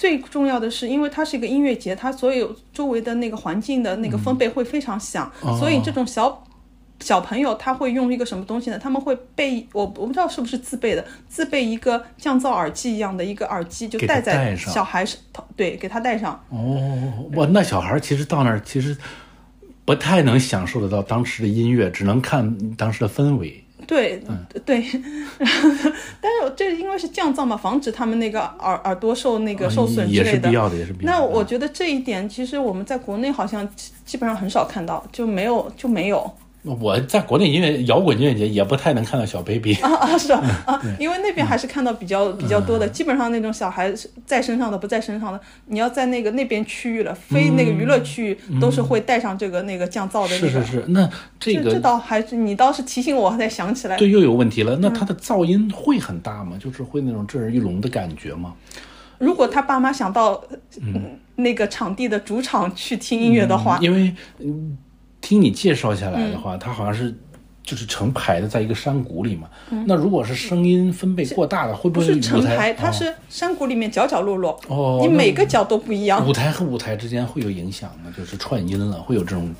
[0.00, 6.42] 最重要的是，因为它是一个音乐节，它所有周围的那个环境的那个分贝会非常响，哦所以这种小。
[7.02, 8.78] 小朋友他会用一个什么东西呢？
[8.78, 16.38] 他们会备我我不知道是不是自备的，自备一个降噪耳机一样的一个耳机，就戴在小孩头，对，给他戴上。
[16.50, 18.94] 哦，哇，那小孩其实到那儿其实
[19.86, 23.64] 不太能享受得到当时的音乐，只能看当时的氛围。
[23.90, 24.80] 对、嗯对，
[26.22, 30.30] 但是这因为是降噪嘛，防止他们那个耳耳朵受那个受损之类的。
[30.30, 31.18] 也是必要的，也是必要的。
[31.18, 36.32] 那我觉得这一点，其实我们在国内好像基基本上很少看到，就没有就没有。
[36.62, 43.92] 我在国内音乐摇滚音乐节也不太能看到小 baby，啊啊是啊啊，因为那边还是看到比较比较多的，基本上那种小孩
[44.26, 50.48] 在身上的不在身上的，你要在那个那边区域了，非那个娱乐区域都是会带上这个那个降噪的那个。
[50.48, 54.76] 是是是，那这个这倒还是你倒是提醒我才想起来，对又有问题了。
[54.82, 56.58] 那它的噪音会很大吗？
[56.60, 58.52] 就是会那种震耳欲聋的感觉吗？
[59.16, 60.42] 如果他爸妈想到、
[60.80, 64.78] 嗯、那个场地的主场去听音乐的话，因为嗯，
[65.20, 67.14] 听你介绍下来的话，它好像是
[67.62, 69.48] 就是成排的在一个山谷里嘛。
[69.86, 76.26] 那如果是声音分贝过大的，会不会不是成排，它哦是山谷里面角角落落，哦，你每个角都不一样。
[76.26, 78.12] 舞台和舞台之间会有影响吗？
[78.16, 79.54] 就是串音了，会有这种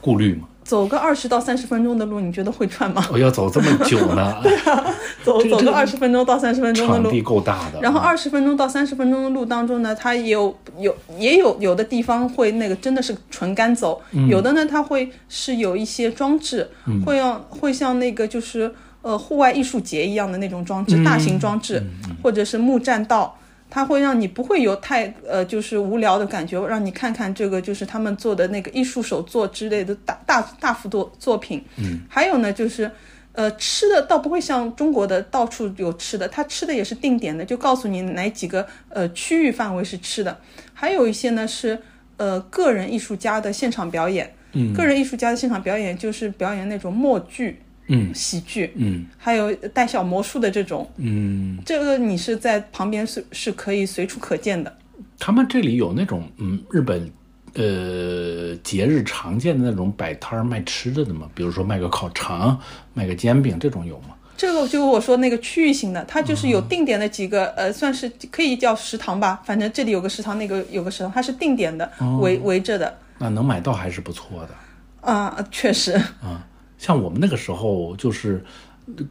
[0.00, 0.48] 顾虑吗？
[0.70, 3.04] 走个二十到三十分钟的路，你觉得会串吗？
[3.12, 4.38] 我、要走这么久呢？
[4.40, 7.80] 对啊走走个个二十分钟到三十分钟的路场地，够大的。
[7.82, 16.70] 然后二十分钟到三十分钟的路当中呢，它也有有也有有的地方会那个真的是纯干走，有的呢它会是有一些装置，
[17.04, 21.82] 会让会像那个就是呃户外艺术节一样的那种装置，大型装置，
[22.22, 23.36] 或者是木栈道。
[23.70, 31.64] 它会让你不会有太呃就是无聊的感觉，让你看看这个就是他们做的那个艺术手作之类的大大大幅度作品。
[31.76, 32.90] 嗯，还有呢就是
[33.32, 40.36] 呃，吃的倒不会像中国的到处有吃的，它吃的也是定点的，就告诉你哪几个呃区域范围是吃的。
[40.74, 41.78] 还有一些呢是
[42.16, 54.72] 呃个人艺术家的现场表演，嗯个人艺术家的现场表演就是表演那种默剧、嗯喜剧，嗯还有带小魔术的这种，嗯，这个你是在旁边是是可以随处可见的。
[55.18, 57.10] 他们这里有那种嗯日本
[57.54, 61.28] 呃节日常见的那种摆摊儿卖吃的的吗？
[61.34, 62.58] 比如说卖个烤肠、
[62.94, 64.14] 卖个煎饼这种有吗？
[64.36, 72.98] 这个就是我说那个区域性的，它就是有定点的几个，呃，算是可以叫食堂吧，反正这里有个食堂，那个有个食堂，它是定点的，围围着的。
[73.18, 74.54] 那能买到还是不错的。
[75.02, 76.46] 啊、确实，啊，
[76.80, 78.42] 像我们那个时候，就是
[78.86, 79.04] 呃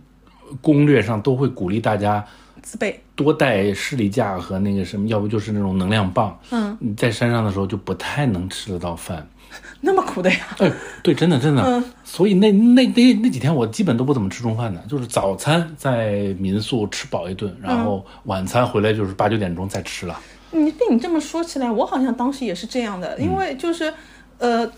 [0.59, 2.25] 攻略上都会鼓励大家
[2.63, 2.99] 自备。
[3.15, 6.37] 多带士力架和那个什么，要不就是那种能量棒。
[6.49, 9.27] 嗯，你在山上的时候就不太能吃得到饭。
[9.81, 10.37] 那么苦的呀？
[10.57, 10.71] 哎，
[11.03, 11.61] 对，真的真的。
[11.63, 20.19] 嗯所以那那那那几天我基本都不怎么吃中饭的，就是早餐在民宿吃饱一顿，然后晚餐回来就是八九点钟再吃了。
[20.51, 23.93] 你被你这么说起来，我好像当时也是这样的，因为就是，
[24.39, 24.73] 呃，就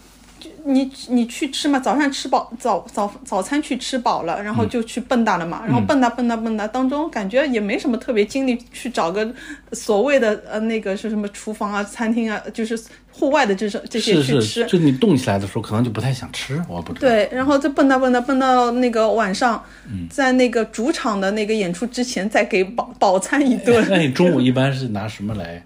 [0.66, 9.34] 你你去吃嘛，早上吃饱早早早餐去吃饱了，然后就去蹦跶了嘛，然后蹦跶蹦跶蹦跶当中，感觉也没什么特别精力去找个
[9.72, 12.80] 所谓的呃那个是什么厨房啊、餐厅啊，就是
[13.12, 14.66] 户外的这种这些去吃是，。
[14.68, 17.08] 就你动起来的时候，可能就不太想吃，我不知道。
[17.08, 23.86] 对，然后再蹦跶蹦跶蹦到那个晚上，嗯在那个主场的那个演出之前，再给饱饱餐一顿。
[23.90, 25.64] 那你中午一般是拿什么来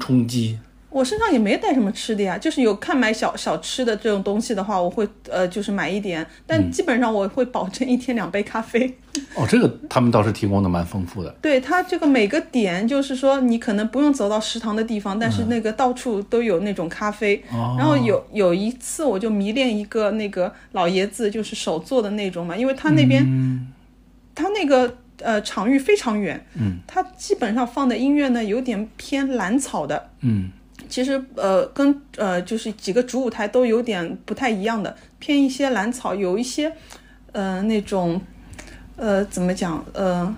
[0.00, 0.58] 充饥？
[0.92, 8.94] 我身上也没带什么吃的呀，就是有看买小小吃的这种东西的话，我会呃就是买一点，但基本上我会保证一天两杯咖啡。
[9.34, 11.30] 哦，这个他们倒是提供的蛮丰富的。
[11.40, 17.42] 对它这个每个点，就是说你可能不用走到食堂的地方，但是那个到处都有那种咖啡。
[17.50, 23.24] 哦然后有有一次我就迷恋一个那个老爷子，就是手做的那种嘛，因为他那边、
[24.34, 30.10] 他那个呃场域非常远，嗯，他基本上放的音乐呢有点偏蓝草的。
[30.20, 30.50] 嗯
[30.92, 36.70] 其实呃跟呃就是几个主舞台都有点不太一样的，偏一些蓝草，有一些
[37.32, 38.20] 呃那种
[38.96, 40.36] 呃怎么讲呃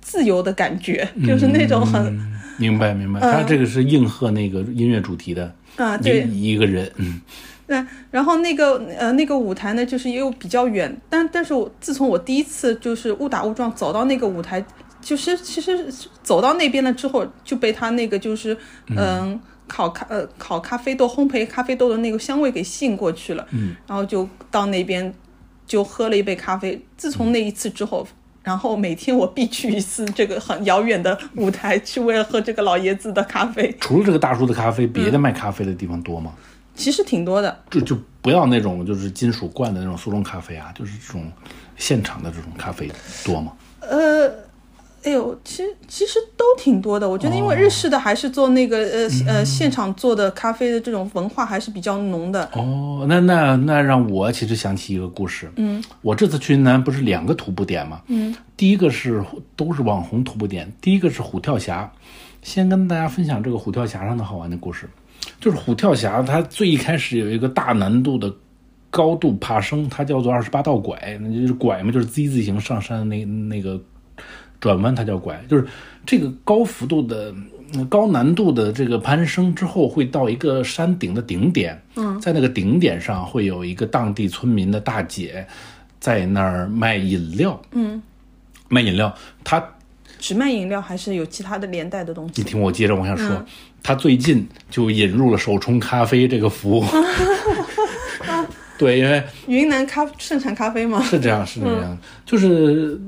[0.00, 3.18] 自由的感觉，就是那种很嗯，明白明白。
[3.18, 6.88] 他这个是应和那个音乐主题的啊、对，一一个人。
[6.98, 7.20] 嗯
[7.68, 14.64] 那然后那个呃那个舞台呢，就是也有比较远，但但是我自从我第一次就是误打误撞走到那个舞台，
[15.00, 15.92] 就是其实
[16.22, 18.56] 走到那边了之后，就被他那个就是
[18.90, 25.12] 嗯、烤咖呃烤咖啡豆烘焙咖啡豆的那个香味给吸引过去了，嗯，然后就到那边
[25.66, 26.80] 就喝了一杯咖啡。
[26.96, 28.06] 自从那一次之后。
[28.46, 33.76] 然后每天我必去一次这个很遥远的舞台，去为了喝这个老爷子的咖啡。
[33.80, 36.32] 除了这个大叔的咖啡，别的卖咖啡的地方多吗？
[36.72, 41.28] 其实挺多的，就就不要那种就是金属罐的那种速溶咖啡啊，就是这种
[41.76, 42.88] 现场的这种咖啡
[43.24, 43.50] 多吗？
[43.80, 44.32] 呃，
[45.06, 47.08] 哎呦，其实其实都挺多的。
[47.08, 52.50] 我觉得，因为日式的还是做那个、呃呃现场做的咖啡的这种文化还是比较浓的。
[52.54, 55.48] 哦，那那那让我其实想起一个故事。
[55.54, 58.02] 嗯，我这次去云南不是两个徒步点吗？
[58.08, 61.88] 嗯，第一个是都是网红徒步点，第一个是虎跳峡。
[62.42, 64.88] 先跟大家分享这个虎跳峡上的好玩的故事，
[65.40, 68.32] 就是虎跳峡它最一开始有一个大难度的
[68.90, 73.80] 高度爬升，它叫做二十八道拐，那就是拐嘛，就是 Z 字形上山的那那个
[74.66, 75.64] 转弯它叫拐，就是
[76.04, 81.80] 这个高幅度的、嗯高难度的这个攀升之后，会到一个山顶的顶点。
[81.96, 85.44] 嗯，在那个顶点上会有一个当地村民的大姐
[85.98, 87.60] 在那儿卖饮料。
[87.72, 88.00] 嗯，
[88.68, 89.12] 卖饮料，
[89.42, 89.62] 她
[90.20, 92.40] 只卖饮料还是有其他的连带的东西？
[92.40, 93.44] 你听我接着往下说，
[93.82, 96.84] 他最近就引入了手冲咖啡这个服务。
[98.78, 101.02] 对，因为云南咖盛产咖啡吗？
[101.02, 103.00] 是这样，是这样，就是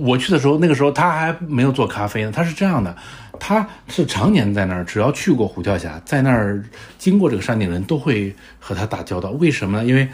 [0.00, 2.32] 我去的时候，那个时候他还没有做咖啡呢。
[2.34, 2.96] 他是这样的，
[3.38, 6.64] 他是常年在那儿，只要去过虎跳峡，在那儿
[6.98, 9.30] 经过这个山顶人都会和他打交道。
[9.32, 9.84] 为什么呢？
[9.84, 10.08] 因为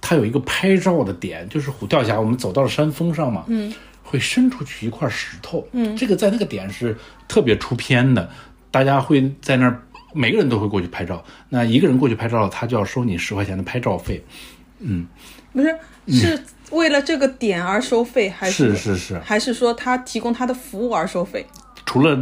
[0.00, 3.72] 他有一个拍照的点，就是虎跳峡，我们走到了山峰上嘛，嗯，
[4.02, 6.96] 会伸出去一块石头，嗯，这个在那个点是
[7.28, 8.28] 特别出片的，
[8.70, 9.82] 大家会在那儿。
[10.12, 14.22] 每个人都会过去拍照，那一个人过去拍照了，他就要收你十块钱的拍照费。
[14.80, 15.06] 嗯，
[15.52, 15.76] 不是，
[16.08, 21.46] 是为了这个点而收费，还是是是，还是说他提供他的服务而收费？
[21.86, 22.18] 除了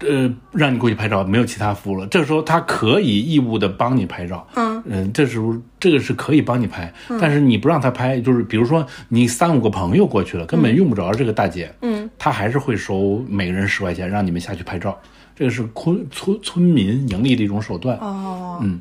[0.00, 2.06] 呃让你过去拍照，没有其他服务了。
[2.08, 4.46] 这个时候他可以义务的帮你拍照。
[4.56, 11.72] 嗯嗯，这时候这个是可以帮你拍，但是你不让他拍，就是比如说你三五个朋友过去了，根本用不着这个大姐。
[11.82, 14.98] 嗯，他还是会收每个人十块钱，让你们下去拍照。
[15.36, 17.98] 这个是村村村民盈利的一种手段。
[17.98, 18.80] 哦，嗯，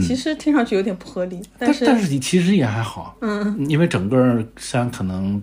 [0.00, 3.16] 其实听上去有点不合理，但是但是其实也还好。
[3.20, 5.40] 嗯，因为整个山可能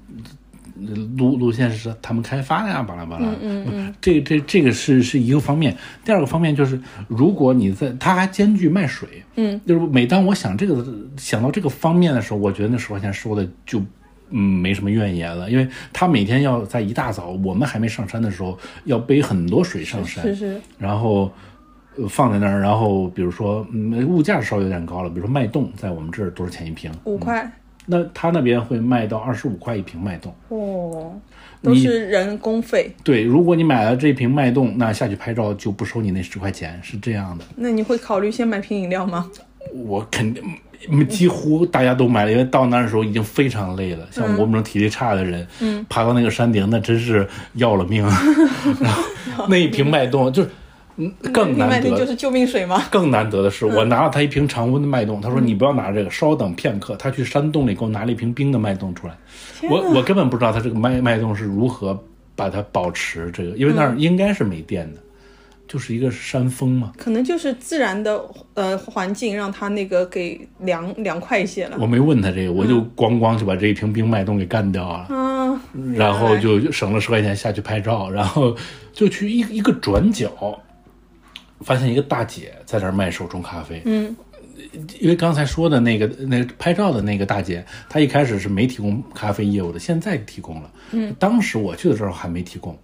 [1.18, 3.28] 路路线是他们开发的呀，巴拉巴拉。
[3.30, 5.76] 嗯嗯嗯，这这这个是是一个方面。
[6.04, 6.78] 第二个方面就是，
[7.08, 9.08] 如果你在，它还兼具卖水。
[9.36, 10.86] 嗯，就是每当我想这个
[11.16, 13.82] 想到这个方面的时候，我觉得那十块钱收的就。
[14.34, 21.32] 嗯，没什么怨言了，因为他每天要在一大早，我们还没上山的时候，要背很多水上山，是是，然后
[22.10, 26.92] 放在那儿，然后比如说，嗯，物价稍微有点高了，比如说脉动，在我们这儿多少钱一瓶？
[27.06, 27.50] 五块。
[27.86, 30.34] 那他那边会卖到二十五块一瓶脉动。
[30.48, 31.14] 哦，
[31.62, 32.90] 都是人工费。
[33.04, 37.44] 对，如果你买了这瓶脉动，那下去拍照就不收你那十块钱，是这样的。
[37.58, 39.30] 那你会考虑先买瓶饮料吗？
[39.74, 40.42] 我肯定。
[41.10, 44.08] 几乎大家都买了，因为到那儿的时候已经非常累了。
[44.12, 48.04] 像我们这种体力差的人，嗯，爬到那个山顶，那真是要了命。
[48.80, 48.92] 然
[49.38, 50.50] 后那一瓶脉动就是，
[50.98, 52.84] 嗯，更难得就是救命水吗？
[52.92, 56.96] 更难得的是，我拿了他一瓶常温的脉动，他说你不要拿这个，稍等片刻。
[56.98, 59.14] 他去山洞里给我拿了一瓶冰的脉动出来，
[59.70, 61.98] 我我根本不知道他这个脉脉动是如何
[62.36, 65.00] 把它保持这个，因为那儿应该是没电的。
[65.68, 68.22] 就是一个山峰嘛，可能就是自然的
[68.54, 71.78] 呃环境让它那个给凉凉快一些了。
[71.80, 78.56] 我没问他这个，我就咣咣就把这一瓶冰脉动给干掉了，嗯，然后就省了十块钱下去拍照， 然后
[78.92, 80.60] 就去一一个转角，
[81.62, 84.16] 发现一个大姐在那儿卖手冲咖啡，嗯，
[85.00, 92.78] 因为刚才说的那个那拍照的那个大姐，她一开始是没提供咖啡业务的，现在提供了，嗯，当时我去的时候还没提供。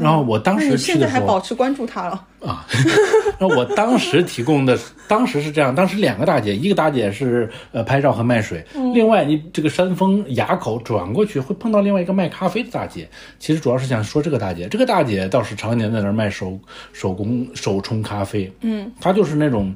[0.00, 2.66] 然后我当时去的时候，现在还保持关注他了啊。
[3.38, 8.64] 然后我当时提供的，当时是这样，当时两个大姐，一个大姐是呃拍照和卖水，
[8.94, 13.08] 另外你这个山峰垭口转过去会碰到另外一个卖咖啡的大姐。
[13.38, 16.58] 其实主要是想说这个大姐，这个大姐倒是常年在那儿卖手
[16.92, 19.74] 手工手冲咖啡，嗯，她就是那种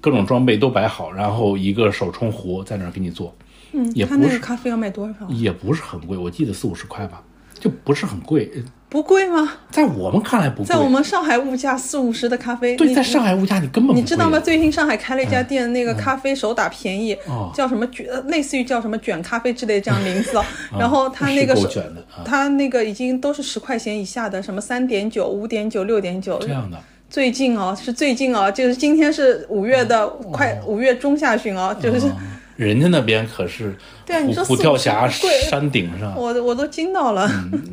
[0.00, 3.34] 各种装备都摆好，然后一个手冲壶在那儿给你做，
[3.72, 7.22] 嗯，也不是咖啡要卖多少，也不是很贵，我记得四五十块吧，
[7.58, 8.50] 就不是很贵。
[8.90, 9.52] 不贵吗？
[9.70, 10.66] 在我们看来不贵。
[10.66, 14.40] 在我们上海物价四五十的咖啡，对，在上海物价你根本你知道吗？
[14.40, 20.44] 最近上海开了一家店，那个咖啡手打便宜，哦、叫什么卷，类似于叫什么卷咖啡之类这样名字哦。
[20.76, 26.76] 然后他那个是卷的，他那个已经都是十块钱以下的，什么三点九、五点九、六点九这样的。
[27.08, 32.10] 最近哦，是最近哦，就是今天是五月的快五月中下旬哦，就是。
[32.56, 33.74] 人家那边可是
[34.10, 37.30] 对啊，你说虎跳峡山顶上，我我都惊到了。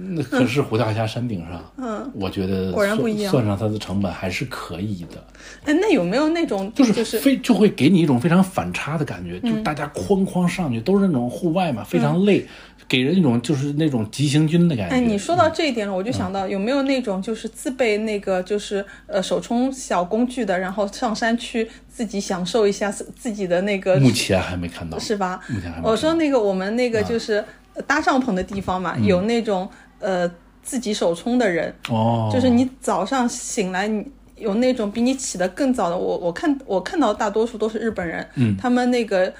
[0.09, 3.31] 那可是虎跳峡山顶上，嗯，我觉得果然不一样。
[3.31, 5.23] 算上它的成本还是可以的。
[5.65, 9.39] 哎，那有没有那种就是就是非就会给你一种非常反差的感觉？
[9.39, 12.45] 就大家哐哐上去都是那种户外嘛，非常累，
[12.87, 14.95] 给人一种就是那种急行军的感觉。
[14.95, 23.97] 哎，你说到这一点了，我就想到有没有那种就是自备那个就是呃手冲小工具的，然后上山去自己享受一下自己的那个。
[23.97, 25.39] 目前还没看到，是吧？
[25.47, 25.87] 目前还没。
[25.87, 27.43] 我说那个我们那个就是
[27.85, 29.69] 搭帐篷的地方嘛，有那种
[29.99, 30.29] 呃
[30.61, 34.05] 自己手冲的人哦，就是你早上醒来你。
[34.37, 39.33] 有那种比你起得更早的，我我看我看到大多数都是日本人，嗯，他们那个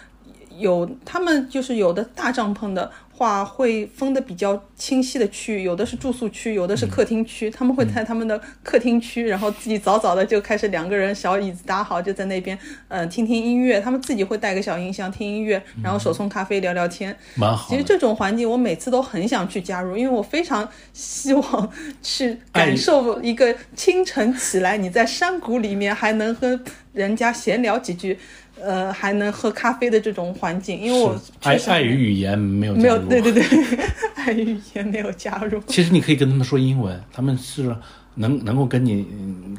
[0.57, 7.49] 有他们就是有的大帐篷的话会分的比较清晰的区域，有的是住宿区，有的是客厅区。
[7.49, 12.55] 他们会在他们的客厅区，然后自己早早的就开始两个人小椅子搭好，就在那边
[12.87, 13.81] 呃听听音乐。
[13.81, 17.17] 他们自己会带个小音箱听音乐，然后手冲咖啡聊聊天。
[17.33, 17.67] 蛮好。
[17.67, 21.71] 其实这种环境我每次都很想去加入，因为我非常希望
[22.03, 26.59] 去感受一个清晨起来你在山谷里面还能和
[26.93, 28.19] 人家闲聊几句。
[28.61, 33.43] 呃，还能喝咖啡的这种环境，因为我碍碍于语言没有没有对对对，
[34.15, 35.61] 碍于语言没有加入。
[35.67, 37.75] 其实你可以跟他们说英文，他们是
[38.15, 39.05] 能能够跟你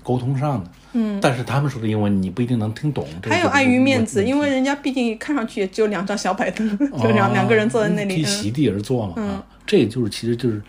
[0.03, 0.71] 沟通上的。
[0.95, 3.07] 嗯，但是他们说的英文你不一定能听懂。
[3.25, 9.15] 还有碍于面子，因为人家毕竟看上去也只有两张小板凳， 就两两个人坐在那里，可以席地而坐嘛。
[9.17, 10.63] 嗯，这就是其实就是，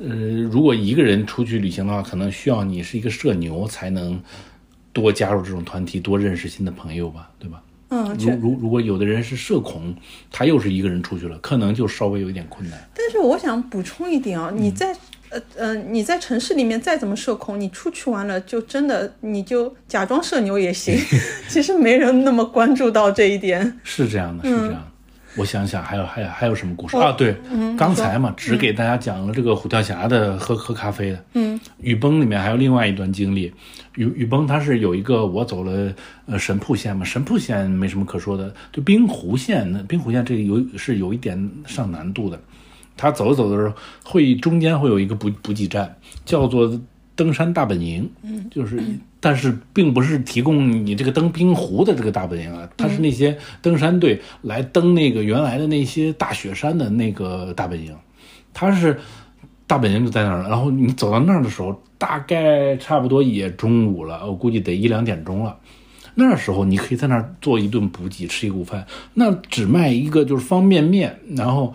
[0.00, 0.08] 呃，
[0.50, 4.18] 如果一个人出去旅行的话，可能需要你是一个社牛才能
[4.92, 7.60] 多加入这种团体，多认识新的朋友吧，对吧？
[7.94, 9.94] 嗯，如如如果有的人是社恐，
[10.32, 12.90] 他又是一个人出去了，可能就稍微有一点困难。
[12.92, 14.92] 但是我想补充一点啊，你在
[15.28, 20.98] 呃呃你在城市里面再怎么社恐，你出去玩了就真的你就假装社牛也行，
[21.48, 23.78] 其实没人那么关注到这一点。
[23.84, 24.90] 是这样的，是这样。
[25.36, 27.10] 我想想，还有还有还有什么故事啊？
[27.10, 27.34] 对，
[27.76, 31.24] 刚才嘛，只给大家讲了这个虎跳峡的喝喝咖啡的。
[31.34, 33.52] 嗯，雨崩里面还有另外一段经历。
[33.96, 35.94] 雨雨崩它是有一个，我走了
[36.26, 38.54] 呃神瀑线嘛，神瀑线没什么可说的。
[38.72, 42.40] 就冰湖线，那冰湖线这个有是有一点上难度的。
[42.96, 43.74] 它走着走的时候，
[44.04, 46.80] 会中间会有一个补补给站，叫做
[47.16, 48.08] 登山大本营。
[48.22, 48.80] 嗯，就是。
[49.20, 57.96] 但是并不是提供你这个登冰湖的这个大本营啊，它是那些登山队来登那个原来的那些大雪山的那个大本营，
[58.52, 59.00] 它是
[59.66, 60.48] 大本营就在那儿了。
[60.48, 65.56] 然后你走到那儿的时候，大概差不多也中午了，我估计得一两点钟了。
[66.14, 68.86] 那时候你可以在那儿做一顿补给，吃一午饭。
[69.14, 71.74] 那只卖一个就是方便面，然后。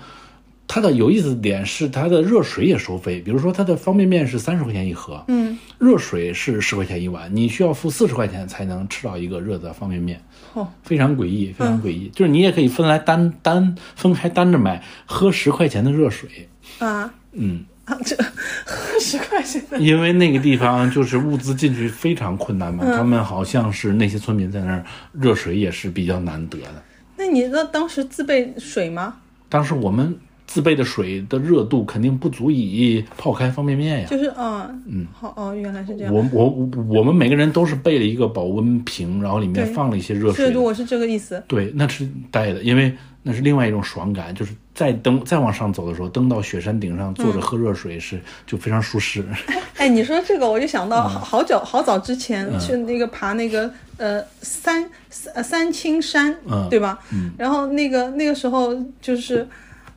[0.72, 3.20] 它的有意思的点是，它的热水也收费。
[3.22, 10.22] 比如说，它的方便面是三十块钱一盒，嗯，热水是十块钱一碗，你需要付四十块钱才能吃到一个热的方便面，
[10.54, 12.08] 哦，非常诡异，非常诡异。
[12.10, 18.16] 就是你也可以分来单单分开单着买，喝十块钱的热水，啊，嗯，啊，这
[18.66, 24.84] 喝十块钱的，因为那个地方就是物资进去非常困难嘛，他们好像是那些村民在那儿，
[25.14, 26.84] 热水也是比较难得的。
[27.18, 29.16] 那你那当时自备水吗？
[29.48, 30.18] 当时我们。
[30.52, 34.08] 自备的水的热度肯定不足以泡开方便面呀。
[34.10, 36.12] 就是嗯，嗯，好哦，原来是这样。
[36.12, 40.52] 我我我们每个人都是备了一个保温瓶，然后里面放了一些热水。
[40.52, 41.44] 对，我是这个意思。
[41.48, 48.18] 对，那是带的，因为那是另外一种爽感，就是再登再往上走的时候，登到雪山顶上坐着喝热水是
[48.48, 49.26] 就非常舒适。
[49.76, 56.34] 哎，你说这个我就想到好久好早之前去那个爬那个呃三三三清山，
[56.70, 56.98] 对吧？
[57.12, 57.30] 嗯。
[57.38, 59.46] 然后那个那个时候就是。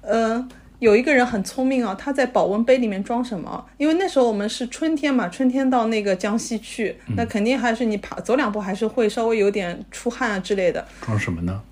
[0.05, 0.45] 呃，
[0.81, 3.65] 有一个人很聪明啊，他在保温杯里面装什么？
[3.77, 10.85] 因为那时候我们是春天嘛，春天到那个江西去，那肯定还是你爬走两步还是会稍微有点出汗啊之类的。
[11.01, 11.63] 装什么呢？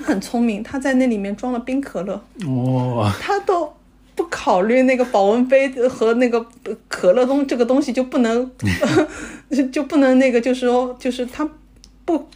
[0.00, 2.14] 他很聪明，他在那里面装了冰可乐。
[2.96, 3.12] 哇！
[3.20, 3.70] 他都
[4.14, 6.44] 不考虑那个保温杯和那个
[6.88, 8.50] 可乐东这个东西就不能，
[9.70, 11.48] 就不能那个，就是说，就是他
[12.04, 12.26] 不。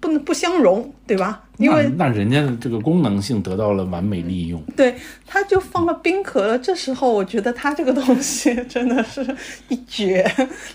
[0.00, 1.42] 不能不相容，对吧？
[1.56, 4.62] 因为那人家的这个功能性得到了完美利用。
[4.76, 4.94] 对，
[5.26, 6.56] 他就放了冰可乐。
[6.58, 9.26] 这时候我觉得他这个东西真的是
[9.66, 10.24] 一绝，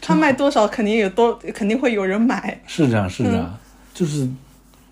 [0.02, 2.62] 他卖多少肯定有多，肯定会有人买。
[2.68, 3.58] 是这样，是这样，
[3.94, 4.28] 就是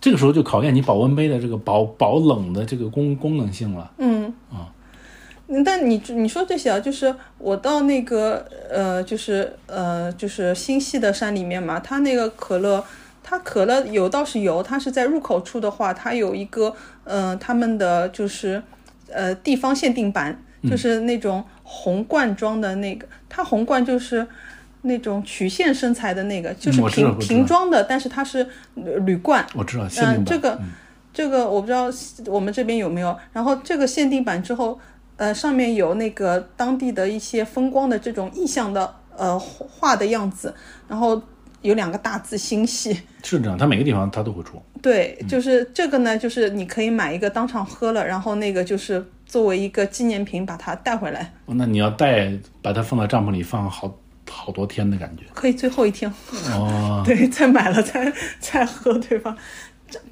[0.02, 3.90] 这个时候就考验你保温杯的这个保保冷的这个功功能性了。
[4.00, 4.68] 嗯啊，
[5.64, 12.84] 但你你说这些啊，就是我到那个呃，就是呃，就是新系的山里面嘛，它那个可乐。
[13.24, 16.76] 它可乐有倒是有，它是在入口处的话，它有一个，
[17.06, 18.62] 呃，他们的就是，
[19.10, 24.28] 呃，地方限定版，就是那种红罐装的那个，它红罐就是
[24.84, 29.46] 那种曲线身材的那个，就是瓶瓶装的，但是它是铝罐。
[29.54, 30.60] 我知道，嗯，这个
[31.14, 31.90] 这个我不知道
[32.28, 33.18] 我们这边有没有。
[33.34, 34.80] 然后这个限定版之后，
[35.18, 40.54] 呃，上面有那个当地的一些风光的这种意象的，呃，画的样子，
[40.88, 41.22] 然后。
[41.64, 44.60] 有两个大字“星系”， 是这样，它每个地方它都会出。
[44.82, 51.32] 对，就是这个呢，就是你可以买一个当场喝了，然后那个就是作为一个纪念品把它带回来。
[51.46, 53.96] 那你要带，把它放到帐篷里放好
[54.32, 55.24] 好多天的感觉。
[55.34, 56.12] 可以最后一天。
[56.54, 57.04] 哦。
[57.06, 59.36] 对，再买了再再喝，对吧？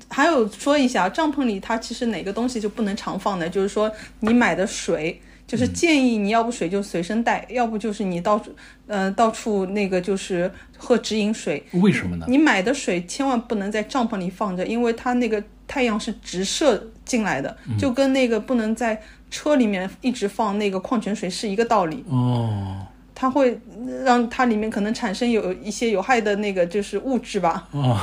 [0.09, 5.21] 还有说一下，帐篷里它其实哪个东西就不能常放的，就是说你买的水。
[5.49, 8.51] 就是建议你要不水就随身带，要不就是你到处，
[8.85, 11.65] 呃，到处那个就是喝直饮水。
[11.71, 12.25] 为什么呢？
[12.29, 19.01] 你买的水千万不能在帐篷里放着，因为它那个太阳是直射进来的，就跟那个不能在
[19.31, 22.05] 车里面一直放那个矿泉水是一个道理。
[22.09, 22.85] 哦
[23.21, 23.59] 它会
[24.05, 27.67] 让它里面可能产生有一些有害的那个就是物质吧。
[27.71, 27.99] 哦，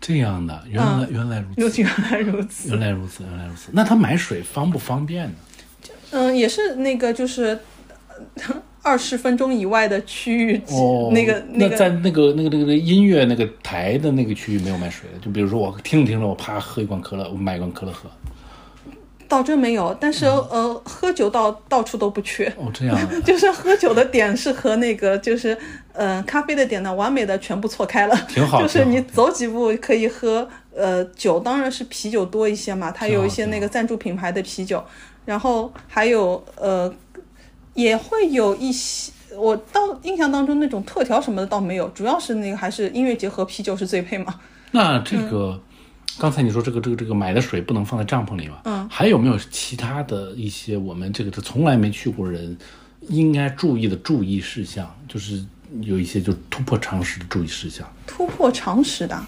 [0.00, 2.70] 这样的，原来、原来如此， 原来如此。
[2.70, 3.68] 原来如此，原来如此。
[3.72, 5.34] 那他买水方不方便呢？
[6.12, 7.58] 嗯，也是那个就是
[8.80, 18.08] 二十分钟以外的区域，哦，那个个那在那个那个那个那个音乐那个台的那个区域没有卖水的，就比如说我听着听着，我啪喝一罐可乐，我买一罐可乐喝。
[19.28, 22.46] 倒真没有，但是、呃，喝酒到到处都不缺。
[22.56, 23.20] 哦，这样的。
[23.22, 25.56] 就是喝酒的点是和那个就是
[25.92, 28.16] 呃咖啡的点呢，完美的全部错开了。
[28.28, 34.82] 挺好就是你走几步可以喝呃酒，当然是啤酒多一些嘛，它有一些那个赞助品牌的啤酒，
[35.24, 36.92] 然后还有呃
[37.74, 39.12] 也会有一些。
[39.36, 44.34] 我到印象当中那种特调什么的倒没有，主要是那个还是音乐节和啤酒是最配嘛。
[44.70, 45.60] 那这个，
[46.18, 48.58] 刚才你说这个这个这个买的水不能放在帐篷里嘛？
[48.64, 52.56] 嗯，还有没有其他的一些我们这个这从来没去过人
[53.08, 54.88] 应该注意的注意事项？
[55.06, 55.44] 就是
[55.82, 57.86] 有一些就突破常识的注意事项。
[58.06, 59.20] 突破常识的，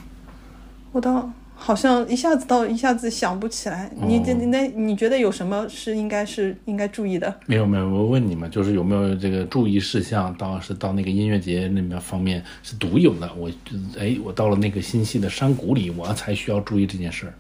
[0.93, 1.31] 我倒
[1.61, 3.91] 好像一下子到一下子想不起来。
[4.07, 7.35] 你这你那你觉得有什么是应该是应该注意的？
[7.47, 10.33] 没有没有，我问你们，就是有没有这个注意事项？
[10.37, 13.29] 到是到那个音乐节那边方面是独有的。
[13.37, 13.51] 我
[13.99, 17.35] 哎，我到了那个新系的山谷里，我才需要注意这件事儿。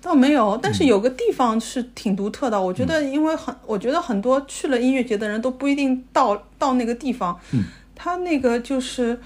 [0.00, 2.60] 倒没有，但是有个地方是挺独特的。
[2.60, 7.38] 我觉得，因为很，我觉得很多去了音乐节的人都不一定到到那个地方。
[7.52, 7.64] 嗯，
[7.94, 9.18] 他那个就是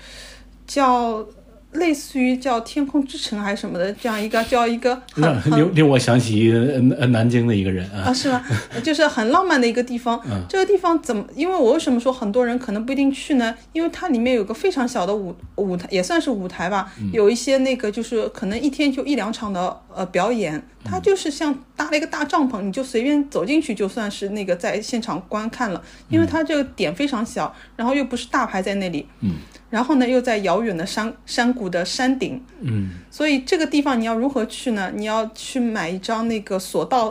[0.67, 1.25] 叫
[1.73, 8.45] 类似于叫天空之城还是什么的，这样一个叫一个很让令令我想起呃呃南京的一个人啊啊，是吗？
[8.85, 10.21] 就是很浪漫的一个地方。
[10.27, 11.25] 嗯这个地方怎么？
[11.35, 13.55] 因为我为什么说很多人可能不一定去呢？
[13.73, 16.93] 因为它里面有个非常小的舞舞台，也算是舞台吧。
[17.01, 25.83] 嗯有一些那个就是可能一天就一两场的呃表演，它就是像搭了一个大帐篷，你就随便走进去，就算是那个在现场观看了。
[26.11, 29.07] 因为它这个点非常小，然后又不是大牌在那里。
[29.21, 29.37] 嗯。
[29.73, 34.93] 然后呢，又在遥远的山山谷的山顶，嗯，所以这个地方你要如何去呢？
[34.95, 37.07] 你要去买一张那个索道，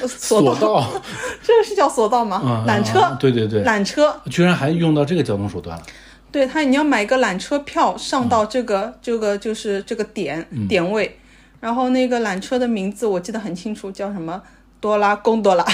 [0.00, 0.88] 呃 索索道，
[1.42, 2.40] 这个是叫索道吗？
[2.44, 3.64] 嗯缆车，嗯对对对。
[3.64, 5.82] 缆车，居然还用到这个交通手段了。
[6.30, 11.18] 对他你要买一个缆车票上到这个、这个就是这个点、点位，
[11.58, 14.40] 然后那个缆车的名字我记得很清楚，叫什么？
[14.80, 15.64] 多拉贡多拉，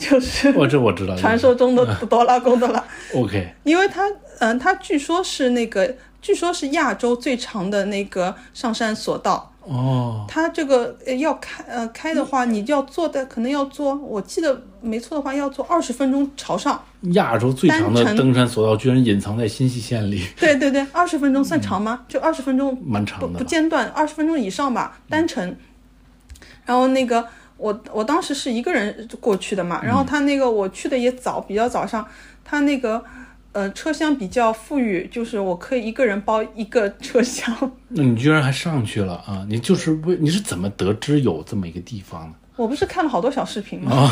[0.00, 1.14] 就是我，这我知道。
[1.14, 2.82] 传说中的多拉贡多拉
[3.14, 9.46] ，OK，因为它嗯、它据说是那个据说是亚洲最长的那个上山索道。
[9.62, 16.82] 哦，它这个呃要开呃开的话，你就要坐的可能要坐，我记得没错的话要坐二十分钟朝上。
[17.12, 22.00] 亚洲最长的登山索道居然隐藏在新西县里，对对对，二十分钟算长吗？
[22.08, 23.44] 就二十分钟蛮长的不。
[23.44, 25.54] 间断，二十分钟以上吧，单程。
[26.64, 27.26] 然后那个
[27.60, 32.06] 我我当时是一个人过去的嘛，然后他那个我去的也早，比较早上，
[32.42, 33.04] 他那个
[33.52, 37.54] 呃车厢比较富裕，就是我可以一个人包一个车厢。
[37.88, 39.44] 那你居然还上去了啊！
[39.48, 42.38] 你就是为你是怎么得知有这么一个地方的？
[42.60, 43.90] 我不是看了好多小视频吗？
[43.90, 44.06] 啊，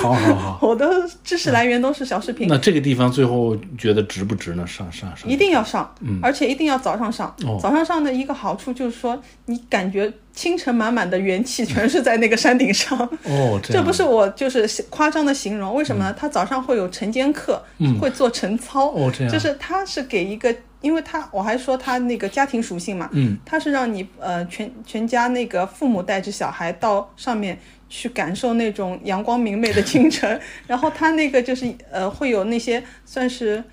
[0.00, 0.58] 好好好。
[0.62, 0.86] 我的
[1.24, 2.46] 知识来源都是小视频。
[2.46, 4.64] 那这个地方最后觉得值不值呢？
[4.64, 5.92] 上上上，一定要上，
[6.22, 7.34] 而且一定要早上上。
[7.44, 12.96] 哦早上上的一个好处就是说，你感觉清晨满满的元气全是在那个山顶上。
[13.24, 16.14] 哦， 这这不是我就是夸张的形容，为什么呢？
[16.16, 17.60] 他早上会有晨间课，
[18.00, 18.90] 会做晨操。
[18.92, 27.58] 哦这样就是他是给一个，因为他我还说他那个家庭属性嘛，嗯，他是让你呃全全家那个父母带着小孩到上面。
[27.90, 33.64] 去感受那种阳光明媚的清晨， 然后他那个就是呃会有那些算是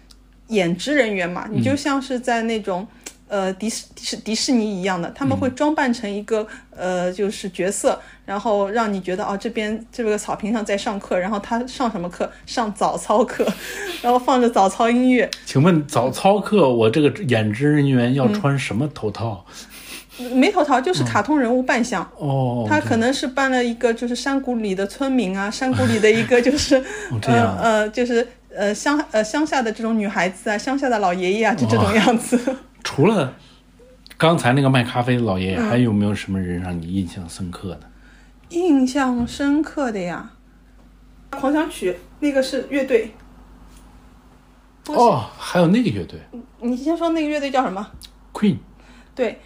[0.47, 2.87] 演职人员嘛，你就像是在那种
[3.27, 6.45] 呃迪士迪士迪士尼一样的，他们会装扮成一个
[6.75, 12.31] 呃就是角色，然后让你觉得哦这边这个草坪上在上课，然后他上什么课？
[12.45, 13.45] 上早操课，
[14.01, 19.45] 然后放着早操音乐，请问早操课，我这个演职人员嗯要穿什么头套？
[20.33, 22.01] 没头套就是卡通人物扮相。
[22.17, 32.39] 哦，他可能是扮了一个就是山谷里的村民啊，山谷里的一个就是、哦呃呃就是呃乡呃乡下的这种女孩子啊，乡下的老爷爷啊，就这种样子。
[32.85, 33.33] 除了
[34.17, 37.79] 刚才那个卖咖啡的老爷爷，嗯还有没有什么人让你印象深刻的？
[38.49, 40.31] 印象深刻的呀，
[41.31, 43.11] 狂想曲那个是乐队。
[44.87, 46.19] 哦，还有那个乐队
[46.61, 47.85] 你先说那个乐队叫什么
[48.31, 48.57] ？Queen，
[49.15, 49.41] 对，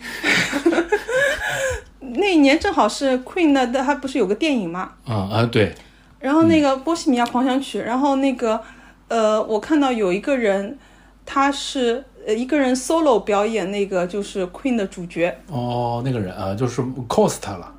[2.01, 4.91] 那一年正好是 Queen 的，他不是有个电影嘛？
[5.05, 5.73] 啊啊，对，
[6.19, 8.61] 然后那个《波西米亚狂想曲》，然后那个
[9.07, 10.77] 呃，我看到有一个人，
[11.25, 17.73] 他是呃一个人 solo 表演那个就是 Queen 的主角，哦，那个人啊，就是 Cost 了，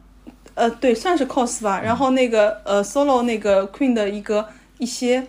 [0.54, 1.80] 呃，对，算是 cos 吧。
[1.80, 4.48] 然后那个呃，solo 那个 Queen 的一个
[4.78, 5.24] 一些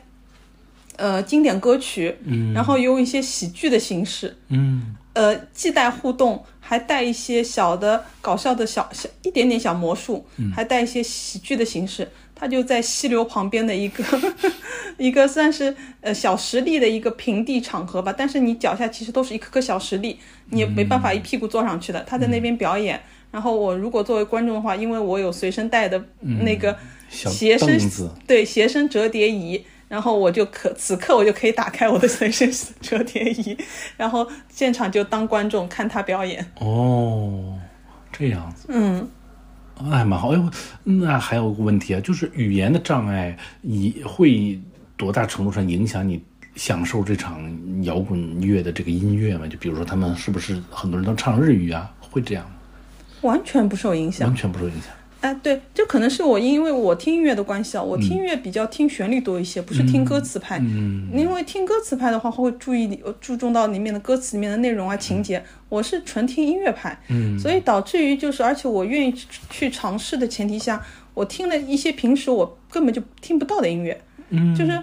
[0.96, 12.10] 呃经典歌曲，嗯然后用一些喜剧的形式，嗯呃，既带互动，还带一些小的搞笑的小小一点点小魔术，还带一些喜剧的形式。
[12.42, 14.04] 它就在溪流旁边的一个
[14.98, 20.16] 一个算是呃小石砾的一个平地场合吧，但是你脚下其实都是一颗颗小石砾，
[20.50, 22.04] 你也没办法一屁股坐上去的。
[22.04, 26.76] 他在那边表演，然后我如果作为观众的话，因为我有随身带的那个
[27.10, 27.80] 小斜身
[28.26, 33.56] 对斜身折叠椅，然后我就可此刻我就可以打开我的随身折叠椅，
[33.98, 36.44] 然后现场就当观众看他表演。
[36.56, 37.60] 哦，
[38.12, 39.21] 这样子，嗯，那
[39.90, 40.30] 还蛮好。
[40.30, 40.52] 哎呦，
[40.84, 44.60] 那还有个问题啊，就是语言的障碍，你会
[44.96, 46.22] 多大程度上影响你
[46.56, 47.42] 享受这场
[47.84, 49.48] 摇滚乐的这个音乐吗？
[49.48, 51.92] 就比如说，他们是不是很多人都唱日语啊？
[52.00, 52.52] 会这样吗？
[53.22, 54.28] 完全不受影响。
[54.28, 54.92] 完全不受影响。
[55.22, 60.58] 哎，对，这可能是我因为我听音乐的关系啊，我听音乐比较听旋律多一些，不是听歌词派。
[60.60, 65.44] 嗯因为听歌词派的话，会注意里注重到里面的歌词里面的内容啊、情节。
[65.70, 74.82] 我是纯听音乐派，嗯所以导致于就是，而且我愿意去去尝试的前提下，我听了一些平时我根本就听不到的音乐，嗯，就是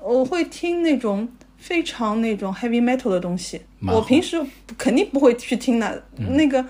[0.00, 4.40] 我会听那种非常那种 heavy metal 的东西，我平时
[4.78, 6.04] 肯定不会去听的。
[6.16, 6.62] 那个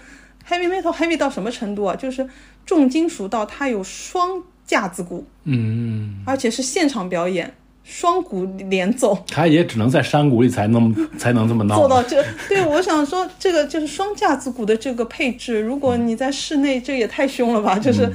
[0.48, 1.94] heavy metal heavy 到什么程度啊？
[1.94, 2.26] 就是
[2.64, 7.52] 重金属到它有双架子鼓，嗯，而且是现场表演，
[7.82, 9.22] 双鼓连奏。
[9.28, 11.76] 它也只能在山谷里才能 才能这么闹。
[11.76, 17.78] 做到这，对我想说，这个就是双架子鼓的这个配置，如果你在室内，这也太凶了吧？
[17.78, 18.10] 就是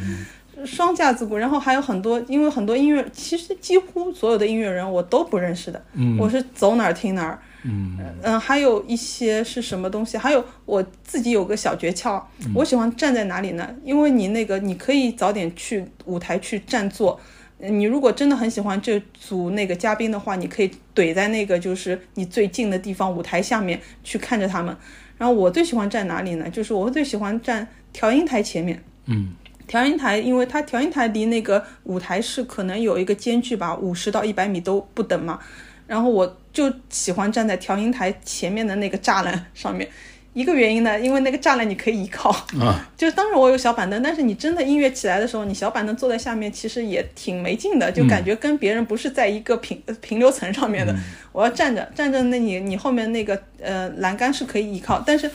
[0.65, 5.81] 双架子鼓，然后还有很多，因为很多音乐，其实几乎所有的音乐人我都不认识的，
[6.17, 7.39] 我是走哪儿听哪儿。
[7.63, 10.17] 嗯嗯，还有一些是什么东西？
[10.17, 12.23] 还有我自己有个小诀窍，
[12.55, 13.69] 我喜欢站在哪里呢？
[13.83, 17.19] 因为你那个你可以早点去舞台去占座。
[17.61, 24.73] 呃你如果真的很喜欢这组那个嘉宾的话，你可以怼在那个就是你最近的地方，舞台下面去看着他们。
[25.17, 26.49] 然后我最喜欢站哪里呢？
[26.49, 28.81] 就是我最喜欢站调音台前面。
[29.07, 29.33] 嗯
[29.67, 35.37] 调音台，因为它调音台离那个舞台是可能有一个间距吧，五十到一百米都不等嘛。
[35.85, 39.89] 然后我就喜欢站在调音台前面的那个栅栏上面。
[40.33, 42.29] 一个原因呢，因为那个栅栏你可以依靠，
[42.61, 50.95] 啊， 就是当时我有小板凳，但是你真的音乐起来的时候，你小板凳坐在下面，其实也挺没劲的，就感觉跟别人不是在一个平平流层上面的。
[51.31, 55.29] 我要站着，站着，那你你后面那个呃栏杆是可以依靠，但是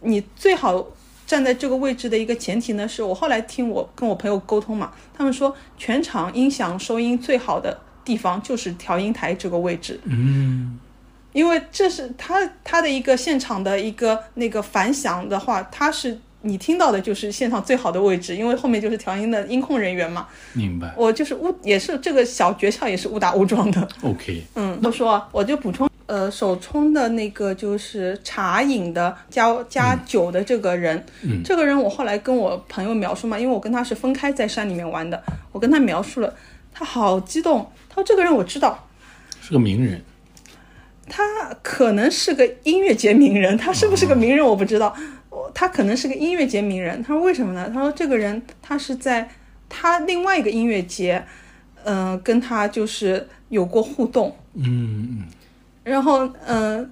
[0.00, 0.84] 你最好
[1.24, 10.78] 站在这个位置的一个前提呢，是我后来听我跟我朋友沟通嘛，他们说全场音响收音最好的地方就是调音台这个位置，嗯。
[11.32, 20.26] 因为这是他他的一个现场的一个那个反响的话，他是你听到的就是现场最好的位置，因为后面就是调音的音控人员嘛。
[20.52, 20.92] 明白。
[20.94, 23.88] 我就是误也是这个小诀窍也是误打误撞的。
[24.02, 31.40] OK，嗯，我说啊我就补充，呃，首冲的那个就是茶饮的加加酒的这个人，嗯。
[31.42, 36.34] 这个人我后来跟我朋友描述嘛，因为我跟他是分开在山里面玩的，我跟他描述了，
[36.74, 38.88] 他好激动，他说这个人我知道，
[39.42, 40.02] 是个名人。
[41.08, 41.22] 他
[41.62, 44.96] 可能是个音乐节名人，他是不是个名人我不知道，
[45.28, 47.02] 我他可能是个音乐节名人。
[47.02, 47.70] 他说为什么呢？
[47.72, 49.28] 他说这个人他是在
[49.68, 51.22] 他另外一个音乐节，
[51.84, 55.24] 嗯、跟他就是有过互动，嗯
[55.84, 56.90] 然后嗯、呃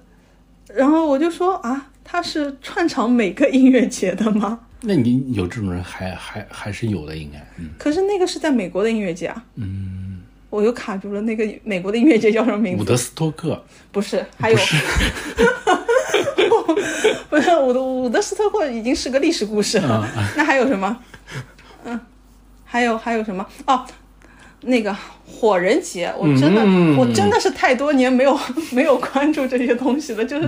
[0.75, 4.59] 然后我就说啊，他是串场每个音乐节的吗？
[4.81, 7.39] 那你有这种人还还还是有的，应该。
[7.57, 10.10] 嗯可是那个是在美国的音乐节啊，嗯，
[10.51, 11.21] 我又卡住了。
[11.21, 12.83] 那个美国的音乐节叫什么名字？
[12.83, 13.59] 伍德斯托克。
[13.91, 14.57] 不是，还有，
[17.29, 20.07] 不是 伍德伍德斯托克已经是个历史故事了。
[20.37, 20.95] 那还有什么？
[21.85, 21.99] 嗯，
[22.63, 23.43] 还有还有什么？
[23.65, 23.83] 哦，
[24.61, 24.95] 那个
[25.25, 28.39] 火人节，我真的、嗯我真的是太多年没有
[28.71, 30.47] 没有关注这些东西了，就是。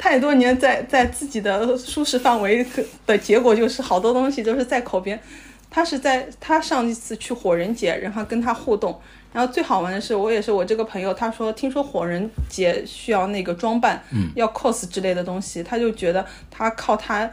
[0.00, 2.64] 太多年在在自己的舒适范围
[3.04, 5.20] 的结果就是好多东西都是在口边。
[5.68, 8.96] 他是在他上一次去火人节，然后跟他互动，
[9.32, 17.30] 然后最好玩的是，我也是我这个朋友，他说听说火人节需要那个装扮，嗯要 cos 之类的东西，他就觉得他靠他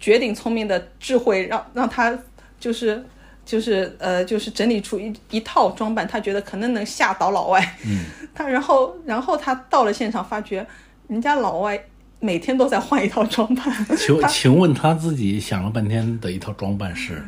[0.00, 2.18] 绝顶聪明的智慧，让让他
[2.58, 3.04] 就是
[3.44, 7.76] 就是呃就是整理出一一套装扮，他觉得可能能吓倒老外。
[7.86, 10.66] 嗯， 他然后然后他到了现场，发觉
[11.08, 11.78] 人家老外
[12.20, 17.22] 每天都在换一套装扮，请请问他自己想了半天的一套装扮是？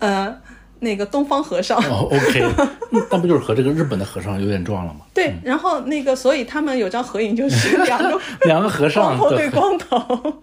[0.00, 0.36] 呃，
[0.82, 1.78] 那个东方和尚。
[1.84, 2.42] 哦，OK，
[2.90, 5.00] 嗯那不就是和这个日本的和尚有点撞了吗？
[5.14, 10.40] 对，然后那个，所以他们有张合影，就是 两个两个和尚光头对光头。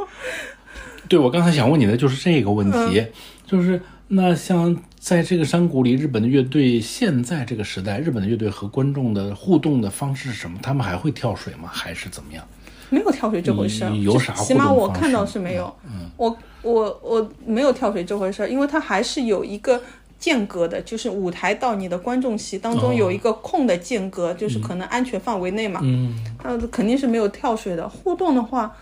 [1.07, 3.11] 对，我刚才想问你的就是这个问题，嗯
[3.45, 10.57] 就是那像在这个山谷里，日本的乐队现在这个时代，日本的乐队和观众的互动的方式是什么？
[10.61, 11.69] 他们还会跳水吗？
[11.71, 12.43] 还是怎么样？
[12.91, 15.71] 没有跳水这回事儿，有啥起码我看到是没有。
[15.85, 19.79] 嗯，我我我没有跳水这回事儿，因为它还是有一个
[20.19, 25.79] 间隔的，就是舞台到你的观众席当中有一个空的间隔，就是可能安全范围内嘛。
[25.83, 26.13] 嗯，
[26.43, 27.87] 那肯定是没有跳水的。
[27.87, 28.75] 互动的话，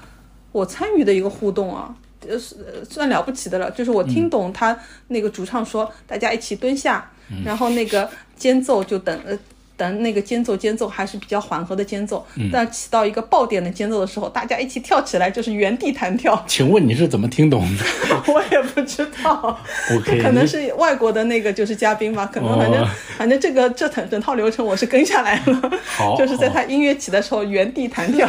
[0.51, 1.95] 我参与的一个互动啊，
[2.27, 3.69] 呃，是呃算了不起的了。
[3.71, 4.77] 就是我听懂他
[5.09, 7.09] 那个主唱说，大家一起蹲下，
[7.45, 9.37] 然后那个间奏就等呃。
[9.77, 16.43] 等那个间奏，间奏还是比较缓和的间奏，但起到一个爆点的间奏的时候，大家一起跳起来，就是原地弹跳。
[16.47, 17.83] 请问你是怎么听懂的
[18.33, 19.57] 我也不知道
[20.21, 28.27] 可能是外国的那个就是嘉宾吧，可能反正、哦反正这个这整整套流程我是跟下来了，好 就是在他音乐起的时候原地弹跳。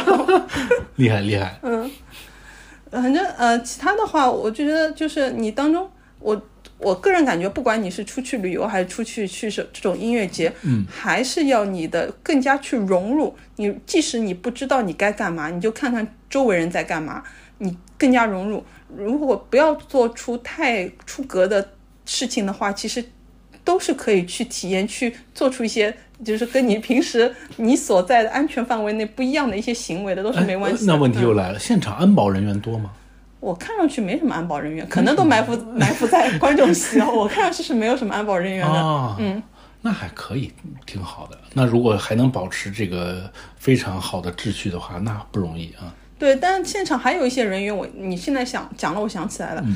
[0.95, 1.57] 厉害厉害。
[1.63, 1.89] 嗯
[2.91, 5.87] 反正呃，其他的话，我就觉得就是你当中，
[6.19, 6.41] 我
[6.79, 13.35] 我个人感觉，不管你是出去旅游还是出去去这这种音乐节，嗯，还是要你的更加去融入。
[13.57, 17.21] 你即使你不知道你该干嘛，你就看看周围人在干嘛，
[17.57, 18.63] 你更加融入。
[18.95, 21.73] 如果不要做出太出格的
[22.05, 23.03] 事情的话，其实
[23.63, 32.91] 都是可以去体验，去做出一些就是跟你平时你所在的安全范围内不一样的一些行为的，都是没关系那问题嗯又来了，现场安保人员多吗？
[33.39, 37.09] 我看上去没什么安保人员，可能都埋伏 埋伏在观众席哦。
[37.11, 38.73] 我看上去是没有什么安保人员的。
[38.79, 39.41] 啊，嗯，
[39.81, 40.51] 那还可以，
[40.85, 41.37] 挺好的。
[41.53, 45.93] 那如果还能保持这个非常好的秩序的话，那不容易啊。
[46.17, 49.63] 对，但现场还有一些人员，我你现在想讲了，我想起来了。
[49.65, 49.75] 嗯，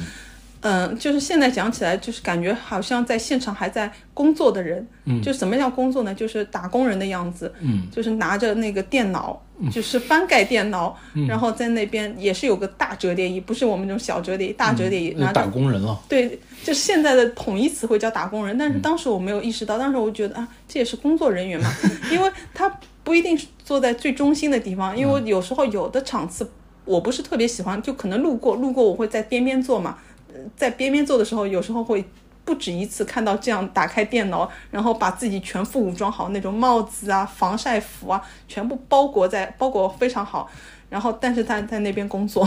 [0.97, 6.15] 就是现在讲起来，就是感觉好像在现场还在工作的人，嗯，就什么叫工作呢？
[6.15, 9.41] 就是打工人的样子，嗯，就是拿着那个电脑，
[9.71, 10.97] 就是翻盖电脑，
[11.27, 21.69] 然后在那边也是有个大折叠椅，不是我们这种小折叠椅，大折叠椅，拿着那打工人了，对，就是现在的统一词汇叫打工人，但是当时我没有意识到，当时我觉得啊，这也是工作人员嘛，
[22.09, 22.71] 因为他
[23.03, 26.49] 不一定是坐在最中心的地方，因为我有时候有的场次
[26.85, 30.12] 我不是特别喜欢，就可能路过，路过我会在边边坐嘛，呃
[30.55, 32.03] 在边边做的时候，有时候会。
[32.45, 40.51] 不止一次看到这样打开电脑，然后把自己全副武装好，那种帽子啊、防晒服啊，全部包裹在包裹非常好。
[40.89, 42.45] 然后，但是他在那边工作，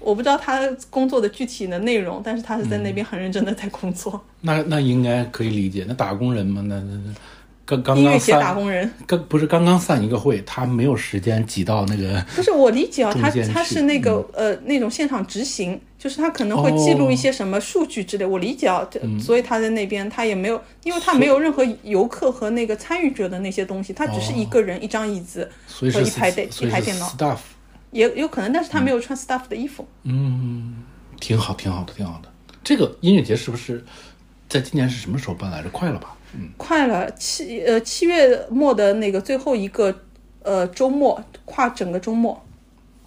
[0.00, 4.20] 我不知道他工作的具体的内容，但是他是在那边很认真的在工作。
[4.40, 5.84] 那那应该可以理解。
[5.86, 7.14] 那打工人嘛，那那那
[7.68, 8.90] 刚刚音乐节刚散打工人。
[9.06, 18.24] 刚不是刚刚散一个会，他没有时间挤到那个不是我理解啊，他他是那个、呃那种现场执行，就是他可能会记录一些什么数据之类。
[18.24, 19.20] 我理解啊，这嗯。
[19.20, 27.38] 所以他在那边他也没有，因为他没有任何游客和那个参与者的那些东西，他只是一个人、一张椅子和一排电所以是一排电脑，staff，
[27.90, 29.86] 也有可能，但是他没有穿 staff 的衣服。
[30.04, 30.76] 嗯
[31.20, 32.30] 挺好，挺好的，挺好的。
[32.64, 33.84] 这个音乐节是不是
[34.48, 35.68] 在今年是什么时候办来着？
[35.70, 36.16] 快了吧？
[36.34, 39.94] 嗯，快了，七呃七月末的那个最后一个
[40.42, 42.42] 呃周末，跨整个周末。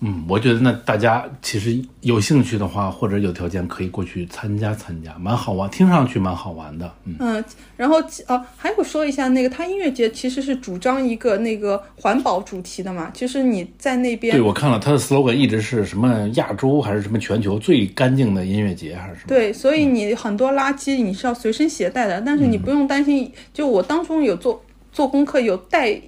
[0.02, 6.91] 嗯，我觉得那大家其实有兴趣的话，或者有条件可以过去参加参加，蛮好玩，听上去蛮好玩的。
[7.06, 7.45] 嗯，嗯，
[7.78, 13.12] 然后啊，还有说一下，那个他音乐节其实是主张一个那个环保主题的嘛。
[13.14, 19.28] 其实你在那边对，我看了他的 slogan 一直是什么亚洲还是什么全球最干净的音乐节还是什么？
[19.28, 23.32] 对，所以你很多垃圾你是要随身携带的，但是你不用担心。
[23.54, 24.60] 就我当中有做
[24.91, 26.03] 做功课，有带一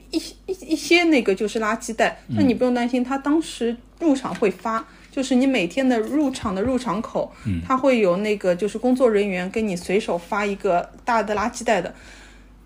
[0.45, 4.86] 一一些那个就是垃圾袋，那你不用担心，他当时入场会发。
[5.11, 7.31] 就是你每天的入场的入场口，
[7.63, 11.93] 他会有那个就是工作人员给你随手发一个大的垃圾袋的。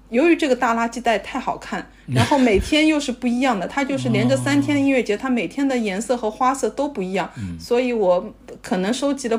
[0.09, 9.37] 由于这个大垃圾袋太好看，然后每天又是不一样的， 它就是连着三天音乐节，它每天的颜色和花色都不一样，所以我可能收集的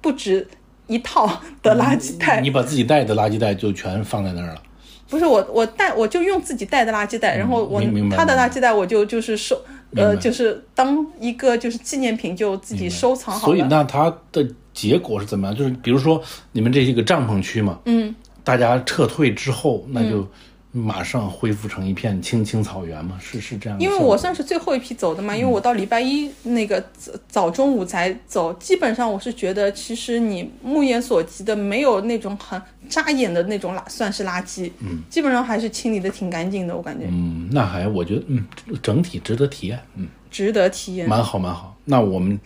[0.00, 0.48] 不止
[0.86, 2.40] 一套的垃圾袋。
[2.40, 4.62] 你把自己带的垃圾袋就全放在那儿了。
[5.10, 7.82] 不是我，我带我就用自己带的垃圾袋，然后我
[8.16, 9.60] 他的垃圾袋我就就是收
[9.96, 13.62] 呃就是当一个就是纪念品就自己收藏好所以。
[13.62, 15.56] 那它的结果是怎么样？
[15.56, 20.24] 就是比如说你们这些个帐篷区嘛，嗯，大家撤退之后，那就
[20.70, 23.76] 马上恢复成一片青青草原嘛，是是这样。
[23.80, 38.44] 因为我算是最后一批走的嘛，因为我到礼拜一那个早早中午才走，基本上我是觉得，其实你目眼所及的没有那种很扎眼的那种垃，算是垃圾，嗯，基本上还是清理的挺干净的，我感觉、嗯，那还我觉得嗯，
[38.82, 41.08] 整体值得体验，嗯，值得体验。
[41.08, 41.76] 蛮好蛮好。
[41.84, 42.38] 那我们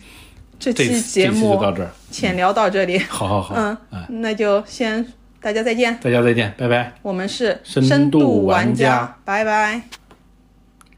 [0.57, 5.05] 这期节目就到这儿，浅聊到这里，好好好，嗯，哎，那就先
[5.41, 6.93] 大家再见，大家再见，拜拜。
[7.01, 8.89] 我们是深度度玩家。
[8.89, 10.04] 家，拜拜。